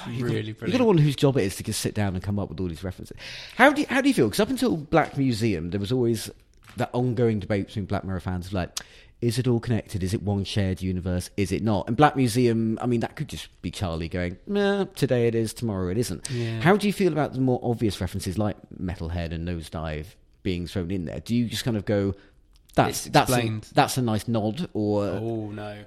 [0.07, 0.81] You've really got, You've got brilliant.
[0.81, 2.69] to wonder whose job it is to just sit down and come up with all
[2.69, 3.17] these references.
[3.57, 4.27] How do you, how do you feel?
[4.27, 6.31] Because up until Black Museum, there was always
[6.77, 8.79] that ongoing debate between Black Mirror fans of like,
[9.21, 10.03] is it all connected?
[10.03, 11.31] Is it one shared universe?
[11.37, 11.89] Is it not?
[11.89, 15.53] And Black Museum, I mean, that could just be Charlie going, nah, today it is,
[15.53, 16.31] tomorrow it isn't.
[16.31, 16.61] Yeah.
[16.61, 20.07] How do you feel about the more obvious references like Metalhead and Nosedive
[20.43, 21.21] being thrown in there?
[21.21, 22.15] Do you just kind of go,
[22.75, 25.85] that's that's a, that's a nice nod, or Oh no!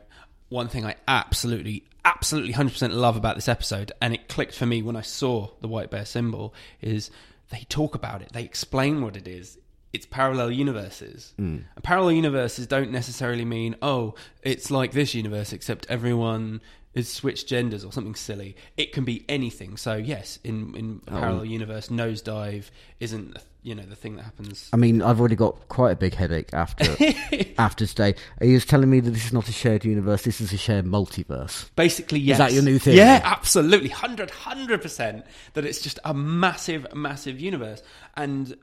[0.50, 4.66] One thing I absolutely, absolutely, hundred percent love about this episode, and it clicked for
[4.66, 7.10] me when I saw the white bear symbol, is
[7.50, 8.34] they talk about it.
[8.34, 9.58] They explain what it is.
[9.94, 11.34] It's parallel universes.
[11.40, 11.64] Mm.
[11.76, 16.62] And parallel universes don't necessarily mean oh, it's like this universe except everyone
[16.94, 18.56] is switched genders or something silly.
[18.78, 19.78] It can be anything.
[19.78, 22.70] So yes, in in a parallel universe, nosedive
[23.00, 26.16] isn't you know the thing that happens I mean, I've already got quite a big
[26.16, 26.96] headache after
[27.58, 28.16] after today.
[28.42, 30.86] He was telling me that this is not a shared universe; this is a shared
[30.86, 31.70] multiverse.
[31.76, 32.36] Basically, yes.
[32.36, 32.98] Is that your new theory?
[32.98, 33.90] Yeah, absolutely.
[33.90, 35.24] 100, 100%
[35.54, 37.82] that it's just a massive, massive universe.
[38.16, 38.56] And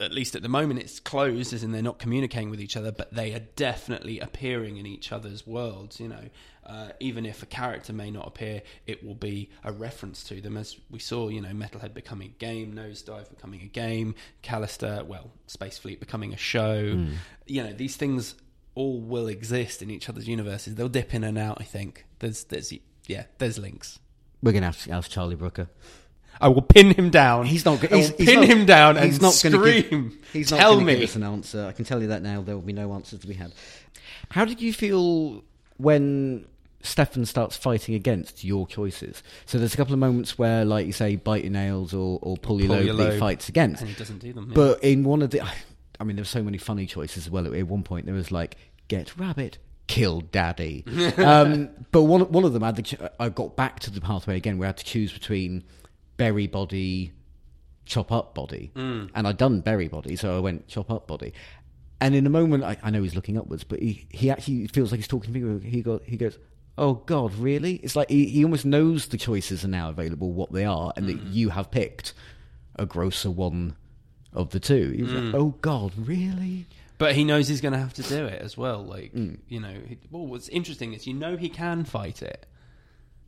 [0.00, 2.92] at least at the moment, it's closed, as in they're not communicating with each other,
[2.92, 6.28] but they are definitely appearing in each other's worlds, you know.
[6.66, 10.56] Uh, even if a character may not appear, it will be a reference to them.
[10.56, 15.30] As we saw, you know, Metalhead becoming a game, Nosedive becoming a game, Callister, well,
[15.46, 17.06] Space Fleet becoming a show.
[17.46, 18.34] You know, these things
[18.74, 20.74] all will exist in each other's universes.
[20.74, 21.58] They'll dip in and out.
[21.60, 22.72] I think there's there's
[23.06, 23.98] yeah there's links.
[24.42, 25.68] We're going to have to ask Charlie Brooker.
[26.40, 27.46] I will pin him down.
[27.46, 27.84] He's not.
[27.92, 30.18] I He's, will he's pin not- him down he's and not gonna give- scream.
[30.32, 30.94] he's not Tell gonna me.
[30.94, 31.66] give us an answer.
[31.66, 32.42] I can tell you that now.
[32.42, 33.52] There will be no answers to be had.
[34.30, 35.44] How did you feel
[35.76, 36.46] when
[36.84, 39.22] Stefan starts fighting against your choices?
[39.46, 42.36] So there's a couple of moments where, like you say, bite your nails or, or
[42.36, 43.18] pull your Pull lobe, your lobe.
[43.18, 43.80] fights against.
[43.80, 44.48] and he doesn't do them.
[44.50, 44.54] yeah.
[44.54, 45.42] But in one of the,
[45.98, 47.52] I mean, there were so many funny choices as well.
[47.52, 48.56] At one point, there was like,
[48.88, 50.84] "Get rabbit, kill daddy."
[51.16, 54.36] um, but one one of them, I, had to I got back to the pathway
[54.36, 55.64] again, where I had to choose between
[56.16, 57.12] bury body,
[57.86, 59.10] chop up body, Mm.
[59.14, 61.32] and I'd done berry body, so I went chop up body.
[62.00, 64.90] And in a moment, I, I know he's looking upwards, but he, he actually feels
[64.90, 65.60] like he's talking to me.
[65.70, 66.38] He go, he goes,
[66.76, 70.52] "Oh God, really?" It's like he, he almost knows the choices are now available, what
[70.52, 72.12] they are, and that you have picked
[72.76, 73.76] a grosser one
[74.32, 74.90] of the two.
[74.90, 76.66] He was like, "Oh God, really?"
[76.98, 78.84] But he knows he's going to have to do it as well.
[78.84, 79.38] Like, Mm.
[79.48, 82.46] you know, he, well, what's interesting is you know he can fight it.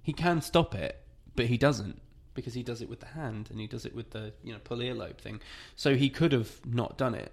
[0.02, 1.02] He can stop it,
[1.34, 2.00] but he doesn't
[2.34, 4.58] because he does it with the hand and he does it with the, you know,
[4.62, 5.40] pull earlobe thing.
[5.74, 7.32] So he could have not done it.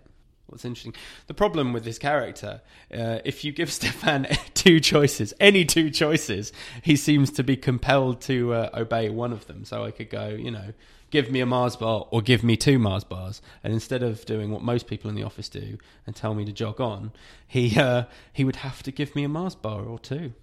[0.53, 0.93] What's interesting,
[1.25, 2.61] the problem with this character,
[2.93, 8.21] uh, if you give Stefan two choices, any two choices, he seems to be compelled
[8.21, 9.65] to uh, obey one of them.
[9.65, 10.73] So I could go, you know,
[11.09, 13.41] give me a Mars bar or give me two Mars bars.
[13.63, 16.51] And instead of doing what most people in the office do and tell me to
[16.51, 17.13] jog on,
[17.47, 20.33] he uh, he would have to give me a Mars bar or two.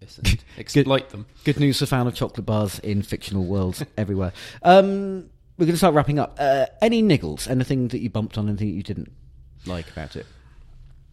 [0.56, 1.26] Exploit them.
[1.42, 4.32] Good news for fan of chocolate bars in fictional worlds everywhere.
[4.62, 6.36] Um, we're going to start wrapping up.
[6.38, 7.50] Uh, any niggles?
[7.50, 8.48] Anything that you bumped on?
[8.48, 9.12] Anything that you didn't
[9.66, 10.26] like about it?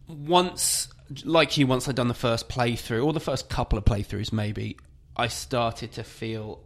[0.08, 0.88] once,
[1.24, 4.76] like you, once I'd done the first playthrough or the first couple of playthroughs, maybe
[5.16, 6.60] I started to feel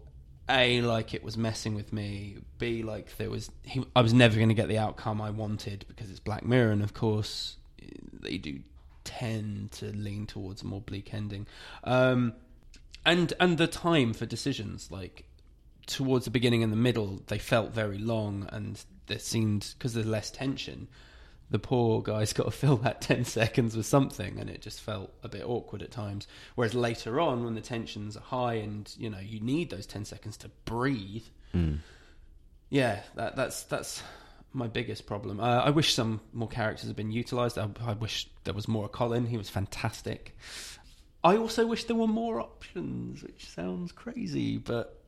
[0.48, 2.38] a like it was messing with me.
[2.58, 5.84] B like there was he, I was never going to get the outcome I wanted
[5.88, 7.56] because it's Black Mirror, and of course
[8.12, 8.60] they do
[9.04, 11.46] tend to lean towards a more bleak ending.
[11.84, 12.34] Um,
[13.06, 15.24] and and the time for decisions like
[15.86, 20.06] towards the beginning and the middle they felt very long and there seemed because there's
[20.06, 20.86] less tension
[21.50, 25.12] the poor guy's got to fill that 10 seconds with something and it just felt
[25.22, 26.26] a bit awkward at times.
[26.54, 30.04] Whereas later on when the tensions are high and you know you need those 10
[30.04, 31.24] seconds to breathe
[32.70, 34.02] yeah that, that's that's
[34.52, 35.38] my biggest problem.
[35.40, 37.58] Uh, i wish some more characters had been utilized.
[37.58, 39.26] I, I wish there was more of colin.
[39.26, 40.36] He was fantastic.
[41.22, 45.00] I also wish there were more options, which sounds crazy, but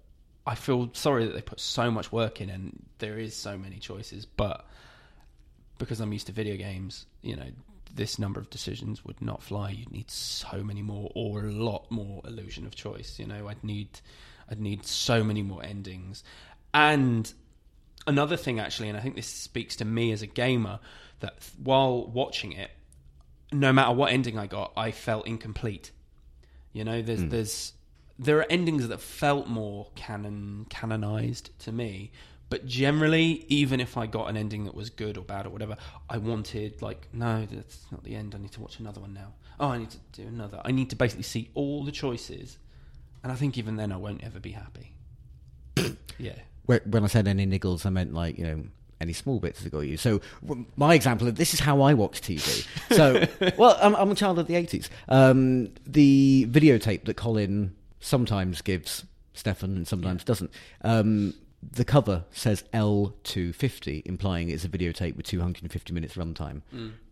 [0.47, 3.78] I feel sorry that they put so much work in and there is so many
[3.78, 4.26] choices.
[4.26, 4.66] But
[5.83, 7.49] because I'm used to video games, you know,
[7.93, 9.70] this number of decisions would not fly.
[9.70, 13.18] You'd need so many more, or a lot more illusion of choice.
[13.18, 13.89] You know, I'd need,
[14.49, 16.22] I'd need so many more endings,
[16.72, 17.33] and
[18.07, 20.78] another thing actually, and I think this speaks to me as a gamer,
[21.18, 22.70] that while watching it,
[23.51, 25.91] no matter what ending I got, I felt incomplete.
[26.72, 27.28] You know, there's hmm.
[27.28, 27.72] there's
[28.20, 32.12] there are endings that felt more canon canonized to me,
[32.53, 35.78] but generally, even if I got an ending that was good or bad or whatever,
[36.11, 38.34] I wanted like no, that's not the end.
[38.34, 39.32] I need to watch another one now.
[39.59, 40.61] Oh, I need to do another.
[40.62, 42.59] I need to basically see all the choices,
[43.22, 44.92] and I think even then I won't ever be happy.
[46.18, 46.34] yeah.
[46.66, 48.64] When I said any niggles, I meant like you know
[49.00, 49.96] any small bits that got you.
[49.96, 50.20] So
[50.76, 52.66] my example of this is how I watch TV.
[52.94, 53.26] So
[53.57, 54.90] well, I'm, I'm a child of the '80s.
[55.09, 60.50] Um, the videotape that Colin sometimes gives Stefan and sometimes doesn't.
[60.82, 61.32] Um,
[61.62, 66.62] the cover says L250, implying it's a videotape with 250 minutes runtime.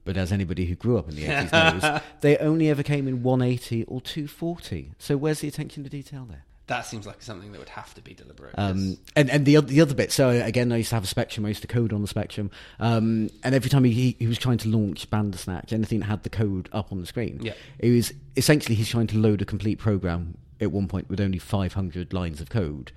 [0.04, 3.22] But as anybody who grew up in the 80s knows, they only ever came in
[3.22, 4.92] 180 or 240.
[4.98, 6.44] So where's the attention to detail there?
[6.66, 8.54] That seems like something that would have to be deliberate.
[8.56, 10.12] Um, and and the other, the other bit.
[10.12, 11.44] So again, I used to have a Spectrum.
[11.44, 12.48] I used to code on the Spectrum.
[12.78, 16.30] Um, and every time he, he was trying to launch Bandersnatch, anything that had the
[16.30, 17.54] code up on the screen, Yeah.
[17.80, 21.38] it was essentially he's trying to load a complete program at one point with only
[21.38, 22.92] 500 lines of code,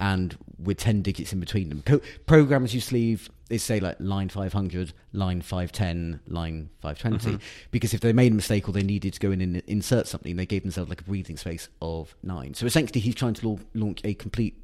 [0.00, 1.82] and with 10 digits in between them.
[1.86, 7.44] Co- programs to leave they say like line 500, line 510, line 520, Mm-hmm.
[7.72, 10.36] because if they made a mistake or they needed to go in and insert something,
[10.36, 12.54] they gave themselves like a breathing space of nine.
[12.54, 14.56] So essentially, he's trying to lau- launch a complete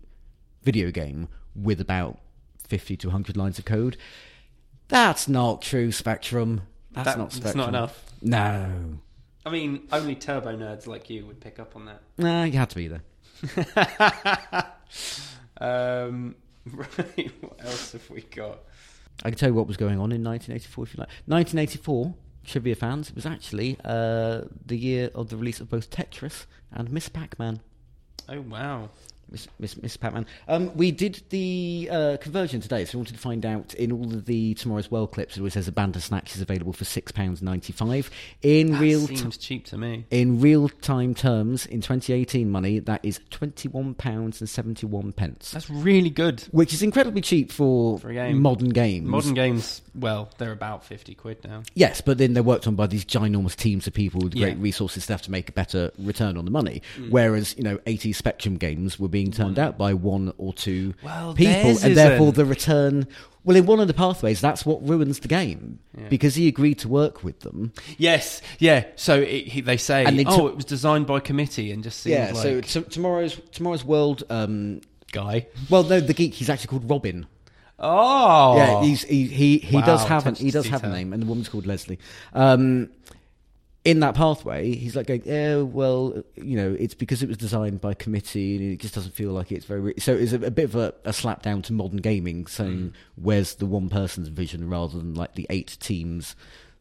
[0.62, 1.26] video game
[1.56, 2.18] with about
[2.68, 3.96] 50 to 100 lines of code.
[4.86, 6.62] That's not true, Spectrum.
[6.92, 7.58] That's That- not that's Spectrum.
[7.58, 8.04] not enough.
[8.22, 8.98] No.
[9.44, 12.02] I mean, only turbo nerds like you would pick up on that.
[12.18, 13.02] Nah, you had to be there.
[15.60, 18.58] Um, right, what else have we got?
[19.24, 21.08] I can tell you what was going on in 1984 if you like.
[21.26, 22.14] 1984,
[22.44, 26.90] trivia fans, it was actually uh, the year of the release of both Tetris and
[26.90, 27.60] Miss Pac Man.
[28.28, 28.90] Oh wow!
[29.30, 30.24] Miss, Miss, Miss Pac-Man.
[30.46, 34.04] Um, we did the uh, conversion today, so we wanted to find out in all
[34.14, 35.36] of the Tomorrow's World clips.
[35.36, 38.08] It always says a Bandersnatch is available for six pounds ninety-five
[38.42, 40.06] in That real seems cheap to me.
[40.12, 41.66] in real time terms.
[41.66, 46.82] In 2018 money, that is twenty-one pounds and seventy-one pence, That's really good which is
[46.82, 48.40] incredibly cheap for, For game.
[48.40, 49.06] modern games.
[49.08, 51.62] Modern games, well, they're about fifty quid now.
[51.74, 54.62] Yes, but then they're worked on by these ginormous teams of people with great Yeah.
[54.62, 56.80] resources to have to make a better return on the money.
[56.96, 57.10] Mm.
[57.10, 61.32] Whereas, you know, 80 Spectrum games were being turned out by one or two Well,
[61.34, 63.06] people, and therefore the return.
[63.44, 65.78] Well, in one of the pathways, that's what ruins the game
[66.10, 67.72] because he agreed to work with them.
[67.96, 68.84] Yes, yeah.
[68.96, 72.04] So it, he, they say, And they oh, it was designed by committee, and just
[72.04, 72.32] Yeah.
[72.34, 75.46] like So t- tomorrow's tomorrow's world um, guy.
[75.70, 76.34] Well, no, the geek.
[76.34, 77.26] He's actually called Robin.
[77.78, 81.12] Oh, Yeah, he's he he, he Wow, does have an, he does have a name,
[81.14, 81.98] and the woman's called Leslie.
[82.34, 82.90] Um,
[83.86, 87.80] in that pathway, he's like going, "Yeah, well, you know, it's because it was designed
[87.80, 90.64] by committee, and it just doesn't feel like it's very." So it's a, a bit
[90.64, 94.98] of a, a slap down to modern gaming, saying where's the one person's vision rather
[94.98, 96.34] than like the eight teams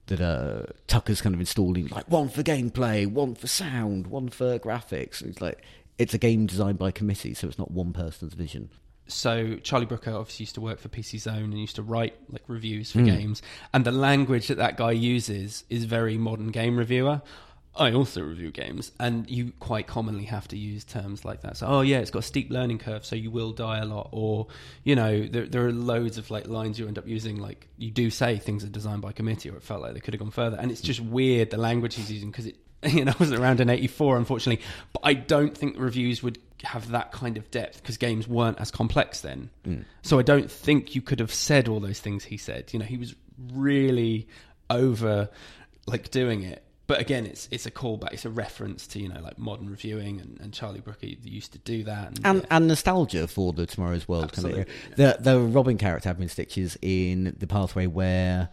[0.07, 4.57] that uh, Tucker's kind of installing, like one for gameplay, one for sound, one for
[4.57, 5.23] graphics.
[5.23, 5.61] It's like
[5.99, 8.71] it's a game designed by committee, so it's not one person's vision.
[9.07, 12.43] So Charlie Brooker obviously used to work for PC Zone and used to write like
[12.47, 13.05] reviews for hmm.
[13.05, 13.41] games,
[13.73, 17.21] and the language that that guy uses is very modern game reviewer.
[17.77, 21.57] I also review games, and you quite commonly have to use terms like that.
[21.57, 24.09] So, oh yeah, it's got a steep learning curve, so you will die a lot,
[24.11, 24.47] or
[24.83, 27.37] you know, there, there are loads of like lines you end up using.
[27.37, 30.13] Like you do say things are designed by committee, or it felt like they could
[30.13, 32.55] have gone further, and it's just weird the language he's using because it
[32.89, 34.63] you know, I wasn't around in '84, unfortunately.
[34.93, 38.59] But I don't think the reviews would have that kind of depth because games weren't
[38.59, 39.49] as complex then.
[39.65, 39.85] Mm.
[40.01, 42.71] So I don't think you could have said all those things he said.
[42.71, 43.15] You know, he was
[43.53, 44.27] really
[44.69, 45.29] over
[45.85, 46.63] like doing it.
[46.87, 48.13] But again, it's it's a callback.
[48.13, 51.59] It's a reference to you know like modern reviewing and, and Charlie Brooker used to
[51.59, 52.07] do that.
[52.07, 52.47] And, and, yeah.
[52.51, 54.95] and nostalgia for the Tomorrow's World kind of Absolutely.
[54.95, 58.49] The the Robin character been stitches in the pathway where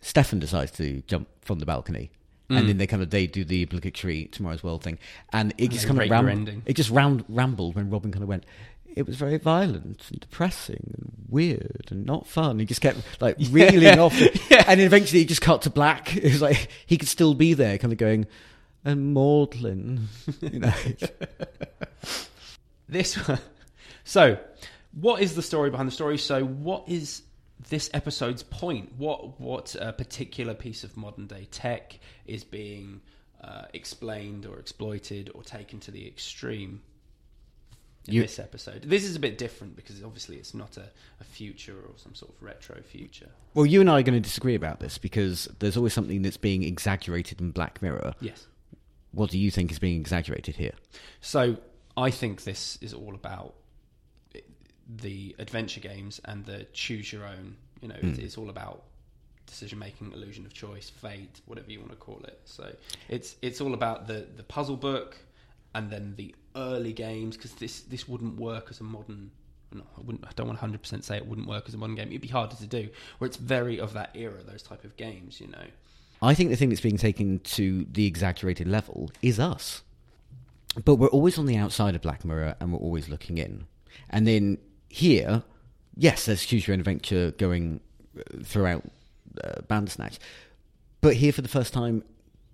[0.00, 2.10] Stefan decides to jump from the balcony.
[2.54, 2.66] And hmm.
[2.68, 4.98] then they kind of they do the obligatory Tomorrow's World thing,
[5.32, 8.28] and it just kind of your ram- it just round rambled when Robin kind of
[8.28, 8.44] went.
[8.94, 12.60] It was very violent and depressing and weird and not fun.
[12.60, 14.40] He just kept like reeling off, it.
[14.68, 16.16] and eventually he just cut to black.
[16.24, 18.26] It was like he could still be there, kind of going,
[18.84, 20.08] "And Maudlin,"
[20.40, 20.72] you know.
[22.88, 23.40] this one.
[24.04, 24.38] So,
[24.92, 26.18] what is the story behind the story?
[26.18, 27.22] So, what is
[27.70, 28.92] this episode's point?
[28.96, 33.00] What what uh, particular piece of modern day tech is being
[33.42, 36.82] uh, explained or exploited or taken to the extreme
[38.06, 38.82] in You- this episode?
[38.82, 40.88] This is a bit different because obviously it's not a,
[41.20, 43.28] a future or some sort of retro future.
[43.54, 46.36] Well, you and I are going to disagree about this because there's always something that's
[46.36, 48.14] being exaggerated in Black Mirror.
[48.20, 48.46] Yes.
[49.12, 50.72] What do you think is being exaggerated here?
[51.20, 51.56] So
[51.96, 53.54] I think this is all about
[54.96, 57.56] the adventure games and the choose your own.
[57.80, 58.84] You know, it's, it's all about
[59.46, 62.40] decision making, illusion of choice, fate, whatever you want to call it.
[62.44, 62.74] So
[63.08, 65.16] it's it's all about the the puzzle book
[65.74, 69.30] and then the early games because this this wouldn't work as a modern.
[69.72, 70.24] No, I wouldn't.
[70.24, 72.08] I don't want 100 percent say it wouldn't work as a modern game.
[72.08, 72.88] It'd be harder to do.
[73.18, 75.40] Where it's very of that era, those type of games.
[75.40, 75.66] You know.
[76.22, 79.82] I think the thing that's being taken to the exaggerated level is us.
[80.84, 83.66] But we're always on the outside of Black Mirror and we're always looking in.
[84.10, 84.58] And then
[84.94, 85.42] here,
[85.96, 87.80] yes, there's Choose Your Own Adventure going
[88.16, 88.84] uh, throughout
[89.42, 90.20] uh, Bandersnatch.
[91.00, 92.04] But here for the first time,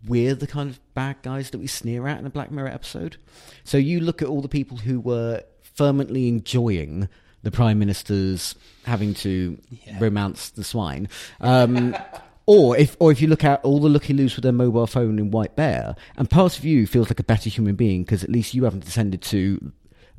[0.06, 3.18] we're the kind of bad guys that we sneer at in a Black Mirror episode.
[3.64, 7.10] So you look at all the people who were fervently enjoying
[7.42, 8.54] the Prime Minister's
[8.86, 9.58] having to
[9.98, 11.10] romance the swine.
[11.42, 11.94] Um,
[12.46, 15.18] or if, or if you look at all the looky loos with their mobile phone
[15.18, 18.30] in White Bear, and part of you feels like a better human being because at
[18.30, 19.72] least you haven't descended to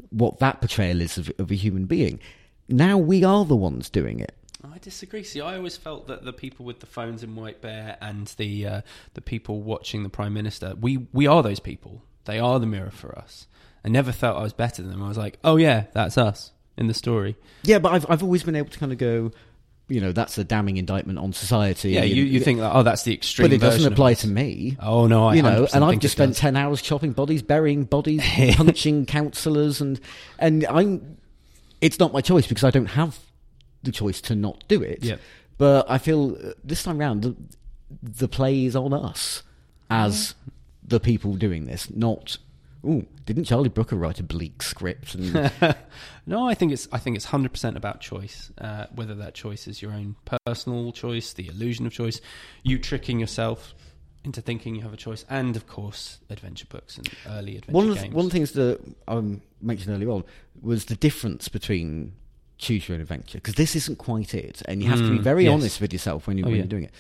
[0.10, 2.20] what that portrayal is of, of a human being.
[2.68, 4.36] Now we are the ones doing it.
[4.64, 5.24] I disagree.
[5.24, 8.66] See, I always felt that the people with the phones in White Bear and the
[8.68, 8.82] uh,
[9.16, 12.04] the people watching the Prime Minister, we we are those people.
[12.26, 13.47] They are the mirror for us.
[13.84, 15.04] I never felt I was better than them.
[15.04, 17.36] I was like, oh yeah, that's us in the story.
[17.64, 19.32] Yeah, but I've I've always been able to kind of go,
[19.91, 21.91] you know, that's a damning indictment on society.
[21.91, 22.73] Yeah, you, you think that?
[22.73, 23.49] Oh, that's the extreme.
[23.49, 24.77] but it doesn't apply to me.
[24.79, 26.39] Oh no, I you know, and I've just spent does.
[26.39, 28.23] ten hours chopping bodies, burying bodies,
[28.55, 29.99] punching councillors, and
[30.39, 31.17] and I'm.
[31.81, 33.19] It's not my choice because I don't have
[33.83, 35.03] the choice to not do it.
[35.03, 35.19] Yep.
[35.57, 37.35] But I feel uh, this time round the,
[38.01, 39.43] the play is on us
[39.89, 40.35] as
[40.83, 42.37] the people doing this, not.
[42.86, 45.13] Ooh, didn't Charlie Brooker write a bleak script?
[45.15, 45.51] And
[46.25, 48.51] No, I think it's I think it's hundred percent about choice.
[48.57, 50.15] Uh, whether that choice is your own
[50.45, 52.21] personal choice, the illusion of choice,
[52.63, 53.75] you tricking yourself
[54.23, 57.89] into thinking you have a choice, and of course, adventure books and early adventure one
[57.89, 58.13] of the, games.
[58.15, 59.21] one of the things that I
[59.61, 60.23] mentioned earlier on
[60.61, 62.13] was the difference between
[62.59, 65.23] choose your own adventure because this isn't quite it, and you have to be Mm,
[65.23, 65.53] very yes.
[65.53, 66.61] honest with yourself when, you, Oh, when yeah.
[66.63, 66.91] you're doing it.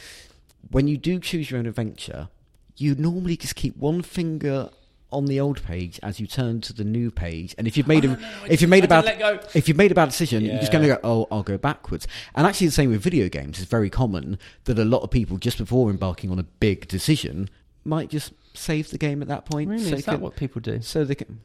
[0.71, 2.29] When you do choose your own adventure,
[2.77, 4.69] you normally just keep one finger
[5.11, 8.05] on the old page as you turn to the new page, and if you've made
[8.05, 9.95] a no, no, I if you've made I a didn't bad if you've made a
[9.95, 12.07] bad decision, you're just going to go, oh, I'll go backwards.
[12.35, 13.59] And actually, the same with video games.
[13.59, 17.49] It's very common that a lot of people just before embarking on a big decision
[17.83, 19.69] might just save the game at that point.
[19.69, 20.81] really, so is that can- what people do?
[20.81, 21.41] so they can.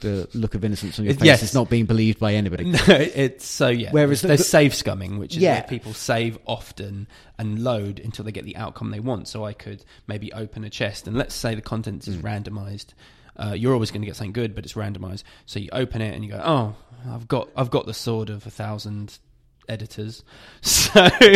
[0.00, 1.42] The look of innocence on your face yes.
[1.42, 2.64] is not being believed by anybody.
[2.64, 3.90] No, it's so yeah.
[3.90, 5.54] Whereas there's the- save scumming, which is Yeah.
[5.54, 7.06] where people save often
[7.38, 9.28] and load until they get the outcome they want.
[9.28, 12.88] So I could maybe open a chest, and let's say the contents is randomized.
[13.36, 15.24] Uh, you're always going to get something good, but it's randomized.
[15.46, 16.76] So you open it and you go, oh,
[17.10, 19.18] I've got I've got the sword of a thousand
[19.68, 20.22] editors,
[20.62, 20.92] so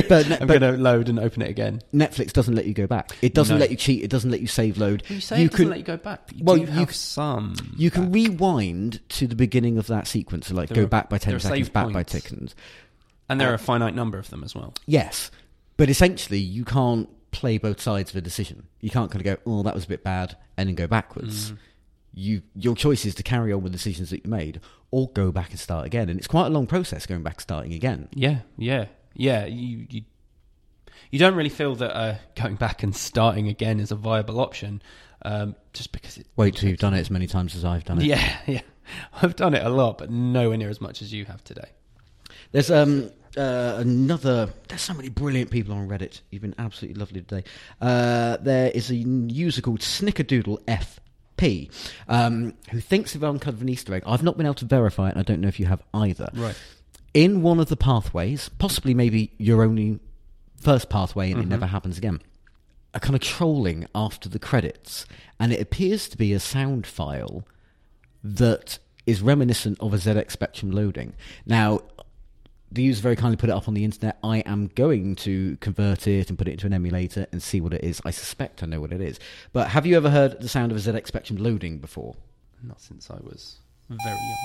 [0.08, 1.80] But- I'm going to load and open it again.
[1.94, 3.16] Netflix doesn't let you go back.
[3.22, 3.60] It doesn't No.
[3.60, 4.02] let you cheat.
[4.02, 5.02] It doesn't let you save load.
[5.08, 6.94] You say it doesn't let you go back, but you well, do you have c-
[6.96, 7.54] some.
[7.76, 8.14] You can back.
[8.14, 11.24] rewind to the beginning of that sequence, so like There go are- back by there
[11.26, 12.12] ten are seconds, save back by points.
[12.12, 12.54] seconds.
[13.28, 14.72] and there uh, are a finite number of them as well.
[14.86, 15.30] Yes,
[15.76, 18.66] but essentially you can't play both sides of a decision.
[18.80, 21.50] You can't kind of go, "Oh, that was a bit bad," and then go backwards.
[21.52, 21.58] Mm.
[22.18, 24.60] You your choice is to carry on with the decisions that you made,
[24.90, 26.08] or go back and start again.
[26.08, 28.08] And it's quite a long process going back, starting again.
[28.12, 29.46] Yeah, yeah, yeah.
[29.46, 30.02] You you,
[31.10, 34.82] you don't really feel that uh, going back and starting again is a viable option,
[35.22, 36.26] um, just because it.
[36.36, 38.04] Wait till you've done it as many times as I've done it.
[38.04, 38.62] Yeah, yeah.
[39.22, 41.68] I've done it a lot, but nowhere near as much as you have today.
[42.50, 44.52] There's um uh, another.
[44.68, 46.20] There's so many brilliant people on Reddit.
[46.30, 47.44] You've been absolutely lovely today.
[47.80, 50.58] Uh, there is a user called Snickerdoodle
[51.38, 51.70] FP
[52.08, 54.02] um, who thinks they've uncovered an Easter egg.
[54.06, 55.12] I've not been able to verify it.
[55.12, 56.28] and I don't know if you have either.
[56.34, 56.56] Right.
[57.14, 59.98] In one of the pathways, possibly maybe your only
[60.60, 61.50] first pathway, and it Mm-hmm.
[61.50, 62.20] never happens again.
[62.94, 65.06] A kind of trolling after the credits,
[65.38, 67.44] and it appears to be a sound file
[68.24, 71.14] that is reminiscent of a ZX Spectrum loading.
[71.46, 71.80] Now,
[72.70, 74.18] the user very kindly put it up on the internet.
[74.22, 77.72] I am going to convert it and put it into an emulator and see what
[77.72, 78.00] it is.
[78.04, 79.18] I suspect I know what it is.
[79.52, 82.14] But have you ever heard the sound of a ZX Spectrum loading before?
[82.62, 83.56] Not since I was
[83.88, 84.36] very young.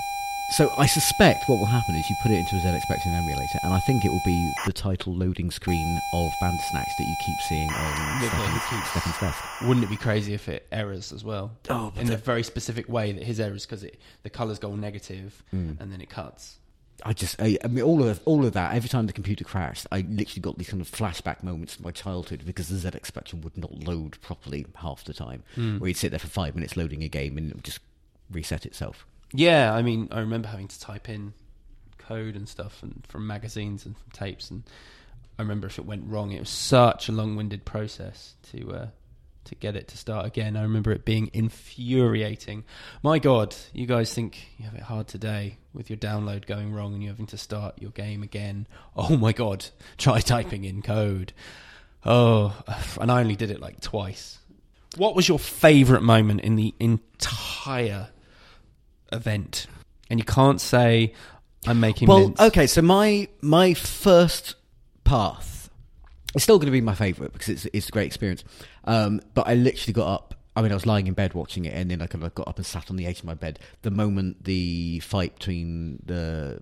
[0.57, 3.59] So I suspect what will happen is you put it into a ZX Spectrum emulator,
[3.63, 7.38] and I think it will be the title loading screen of Bandersnatch that you keep
[7.49, 8.88] seeing on Stefan's.
[8.89, 9.43] Stefan's desk.
[9.63, 11.51] Wouldn't it be crazy if it errors as well?
[11.69, 13.86] Oh, in the very specific way that his errors because
[14.24, 15.80] the colours go all negative Mm.
[15.80, 16.57] and then it cuts.
[17.06, 18.74] I just, I, I mean, all of all of that.
[18.76, 21.91] Every time the computer crashed, I literally got these kind of flashback moments of my
[21.91, 25.43] childhood because the ZX Spectrum would not load properly half the time.
[25.80, 27.80] Where you'd sit there for five minutes loading a game and it would just
[28.32, 29.06] reset itself.
[29.34, 31.34] Yeah, I mean, I remember having to type in
[31.97, 34.64] code and stuff and from magazines and from tapes, and
[35.38, 38.88] I remember if it went wrong, it was such a long-winded process to uh,
[39.45, 40.55] to get it to start again.
[40.55, 42.63] I remember it being infuriating.
[43.01, 46.93] My God, you guys think you have it hard today with your download going wrong
[46.93, 48.67] and you having to start your game again.
[48.95, 49.65] Oh my God,
[49.97, 51.33] try typing in code.
[52.05, 52.55] Oh,
[52.99, 54.39] and I only did it like twice.
[54.97, 58.09] What was your favourite moment in the entire
[59.11, 59.67] event?
[60.09, 61.13] And you can't say
[61.65, 62.39] I'm making Well, mince.
[62.39, 64.55] okay, so my my first
[65.03, 65.62] path
[66.36, 68.43] is still going to be my favourite because it's it's a great experience.
[68.86, 70.36] Um, but I literally got up.
[70.55, 72.47] I mean, I was lying in bed watching it, and then I kind of got
[72.47, 76.61] up and sat on the edge of my bed the moment the fight between the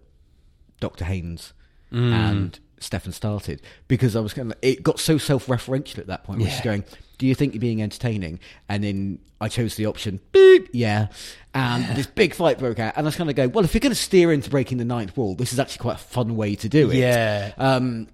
[0.80, 1.54] Doctor Haynes
[1.92, 2.12] Mm.
[2.14, 6.40] and Stefan started because I was kind of it got so self-referential at that point.
[6.40, 6.86] Which is going,
[7.18, 8.40] do you think you're being entertaining?
[8.70, 11.08] And then I chose the option, beep, yeah.
[11.54, 13.82] And this big fight broke out, and I was kind of going, well, if you're
[13.82, 16.56] going to steer into breaking the ninth wall, this is actually quite a fun way
[16.56, 16.96] to do it.
[16.96, 17.52] Yeah.
[17.58, 18.08] Um,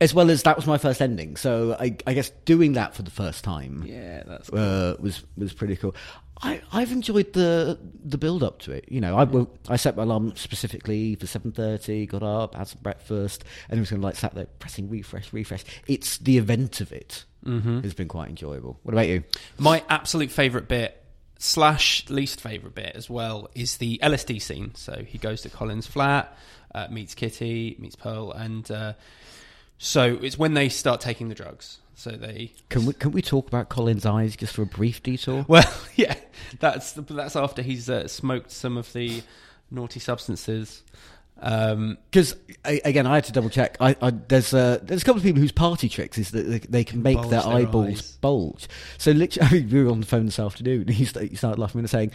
[0.00, 3.02] as well as that was my first ending, so I, I guess doing that for
[3.02, 5.94] the first time Yeah, that's uh, was was pretty cool.
[6.42, 8.84] I, I've enjoyed the the build up to it.
[8.88, 12.04] You know, I I set my alarm specifically for seven thirty.
[12.04, 15.64] Got up, had some breakfast, and was kind of like sat there pressing refresh, refresh.
[15.86, 17.82] It's the event of it Mm-hmm.
[17.82, 18.80] has been quite enjoyable.
[18.82, 19.22] What about you?
[19.56, 21.00] My absolute favourite bit
[21.38, 24.74] slash least favourite bit as well is the LSD scene.
[24.74, 26.36] So he goes to Colin's flat,
[26.74, 28.94] uh, meets Kitty, meets Pearl, and uh,
[29.78, 31.78] so it's when they start taking the drugs.
[31.98, 35.46] So they Can we can we talk about Colin's eyes just for a brief detour?
[35.48, 35.64] well,
[35.94, 36.14] yeah,
[36.60, 39.22] that's that's after he's uh, smoked some of the
[39.70, 40.82] naughty substances.
[41.40, 43.76] Um, Because again, I had to double check.
[43.80, 46.58] I, I, there's uh, there's a couple of people whose party tricks is that they,
[46.58, 48.12] they can make their, their eyeballs eyes.
[48.20, 48.68] bulge.
[48.98, 50.82] So literally, I mean, we were on the phone this afternoon.
[50.82, 52.10] And he, he started laughing and saying,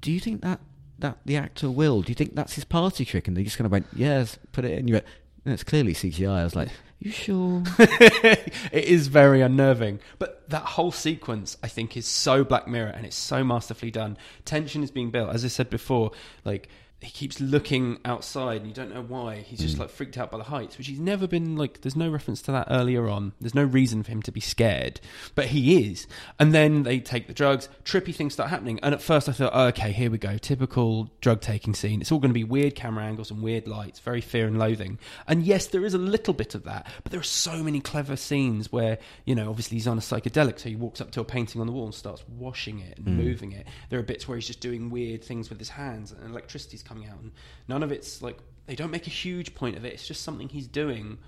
[0.00, 0.60] "Do you think that
[1.00, 2.02] that the actor will?
[2.02, 4.64] Do you think that's his party trick?" And they just kind of went, "Yes, put
[4.64, 5.06] it in." You went,
[5.44, 6.68] "It's clearly CGI." I was like,
[6.98, 10.00] "You sure?" it is very unnerving.
[10.18, 14.16] But that whole sequence, I think, is so Black Mirror and it's so masterfully done.
[14.44, 15.30] Tension is being built.
[15.30, 16.12] As I said before,
[16.44, 16.68] like
[17.02, 19.36] he keeps looking outside and you don't know why.
[19.36, 19.82] He's just hmm.
[19.82, 22.52] like freaked out by the heights, which he's never been like there's no reference to
[22.52, 23.32] that earlier on.
[23.40, 25.00] There's no reason for him to be scared.
[25.34, 26.06] But he is.
[26.38, 28.78] And then they take the drugs, trippy things start happening.
[28.82, 30.38] And at first I thought, oh, okay, here we go.
[30.38, 32.00] Typical drug taking scene.
[32.00, 34.98] It's all going to be weird camera angles and weird lights, very fear and loathing.
[35.26, 38.14] And yes, there is a little bit of that, but there are so many clever
[38.14, 41.24] scenes where, you know, obviously he's on a psychedelic, so he walks up to a
[41.24, 43.16] painting on the wall and starts washing it and hmm.
[43.16, 43.66] moving it.
[43.90, 46.91] There are bits where he's just doing weird things with his hands and electricity's coming
[46.98, 47.20] out.
[47.20, 47.32] And
[47.68, 49.92] none of it's like, they don't make a huge point of it.
[49.92, 51.18] It's just something he's doing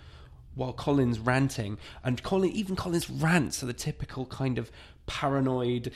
[0.54, 4.70] while Colin's ranting, and Colin even Colin's rants are the typical kind of
[5.06, 5.92] paranoid,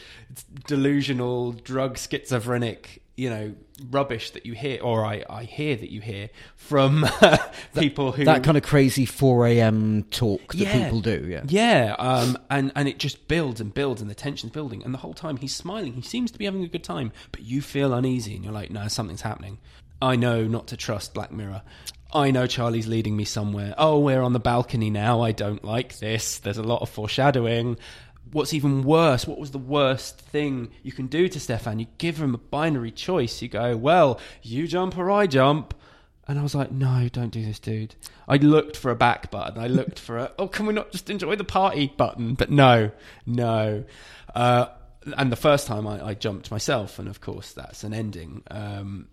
[0.66, 3.54] delusional, drug schizophrenic, you know,
[3.90, 7.06] rubbish that you hear, or I, I hear that you hear from
[7.74, 10.04] people who That kind of crazy 4 a.m.
[10.04, 11.42] talk that people do, yeah.
[11.48, 14.98] yeah, um, and and it just builds and builds, and the tension's building, and the
[14.98, 15.94] whole time he's smiling.
[15.94, 18.70] He seems to be having a good time, but you feel uneasy, and you're like,
[18.70, 19.58] no, something's happening.
[20.00, 21.62] I know not to trust Black Mirror.
[22.12, 23.74] I know Charlie's leading me somewhere.
[23.76, 25.20] Oh, we're on the balcony now.
[25.20, 26.38] I don't like this.
[26.38, 27.76] There's a lot of foreshadowing.
[28.32, 29.26] What's even worse?
[29.26, 31.78] What was the worst thing you can do to Stefan?
[31.78, 33.42] You give him a binary choice.
[33.42, 35.74] You go, well, you jump or I jump.
[36.26, 37.94] And I was like, no, don't do this, dude.
[38.26, 39.58] I looked for a back button.
[39.58, 42.34] I looked for a, oh, can we not just enjoy the party button?
[42.34, 42.90] But no,
[43.24, 43.84] no.
[44.34, 44.66] Uh,
[45.16, 48.42] and the first time I, I jumped myself, and of course that's an ending.
[48.50, 49.08] Um,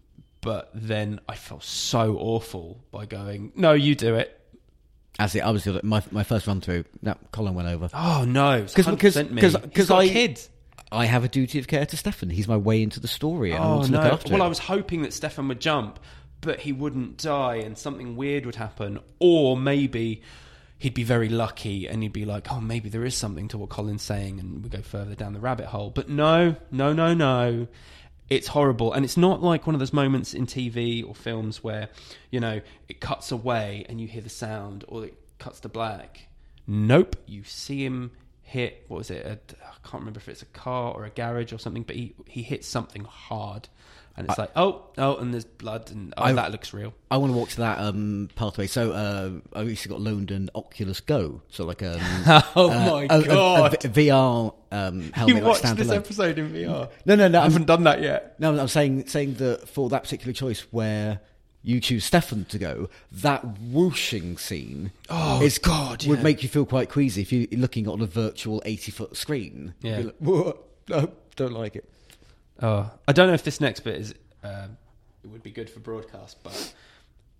[0.46, 4.40] but then I felt so awful by going, no, you do it.
[5.20, 6.86] As it, I was the- my my first run through.
[7.04, 7.90] That Colin went over.
[7.94, 9.24] Oh no, Because- 100% because- me.
[9.36, 10.42] because- He's because got a I- kid.
[10.92, 12.30] I have a duty of care to Stefan.
[12.30, 13.52] He's my way into the story.
[13.52, 14.00] And Oh no!
[14.00, 14.46] after Well, him.
[14.46, 16.00] I was hoping that Stefan would jump,
[16.42, 20.22] but he wouldn't die, and something weird would happen, or maybe
[20.78, 23.70] he'd be very lucky, and he'd be like, "Oh, maybe there is something to what
[23.70, 25.90] Colin's saying," and we go further down the rabbit hole.
[25.90, 27.68] But no, no, no, no.
[28.30, 31.90] It's horrible, and it's not like one of those moments in TV or films where
[32.32, 36.28] you know it cuts away and you hear the sound, or it cuts to black.
[36.68, 38.12] Nope, you see him
[38.42, 38.86] hit.
[38.88, 39.26] What was it?
[39.62, 42.42] I can't remember if it's a car or a garage or something, but he he
[42.42, 43.70] hits something hard,
[44.18, 46.94] and it's like oh oh, and there's blood, and oh, I- that looks real.
[47.12, 48.68] I want to walk to that um, pathway.
[48.68, 52.00] So uh, I recently got loaned an Oculus Go, so like um,
[52.56, 53.72] Oh uh, my a- a- a God.
[53.82, 55.44] VR um, helmet.
[55.44, 55.96] like standalone.
[55.96, 56.90] episode in VR?
[57.06, 57.40] No, no, no.
[57.40, 58.40] I I'm, haven't done that yet.
[58.40, 61.20] no, I'm saying saying that for that particular choice where
[61.62, 66.24] you choose Stefan to go, that whooshing scene Oh, is, God, would yeah.
[66.24, 69.74] make you feel quite queasy if you're looking on a virtual 80 foot screen.
[69.82, 70.04] Yeah.
[70.22, 70.56] like,
[70.90, 71.90] no, don't like it.
[72.62, 74.14] Oh, I don't know if this next bit is
[74.44, 74.68] uh,
[75.24, 76.74] it would be good for broadcast, but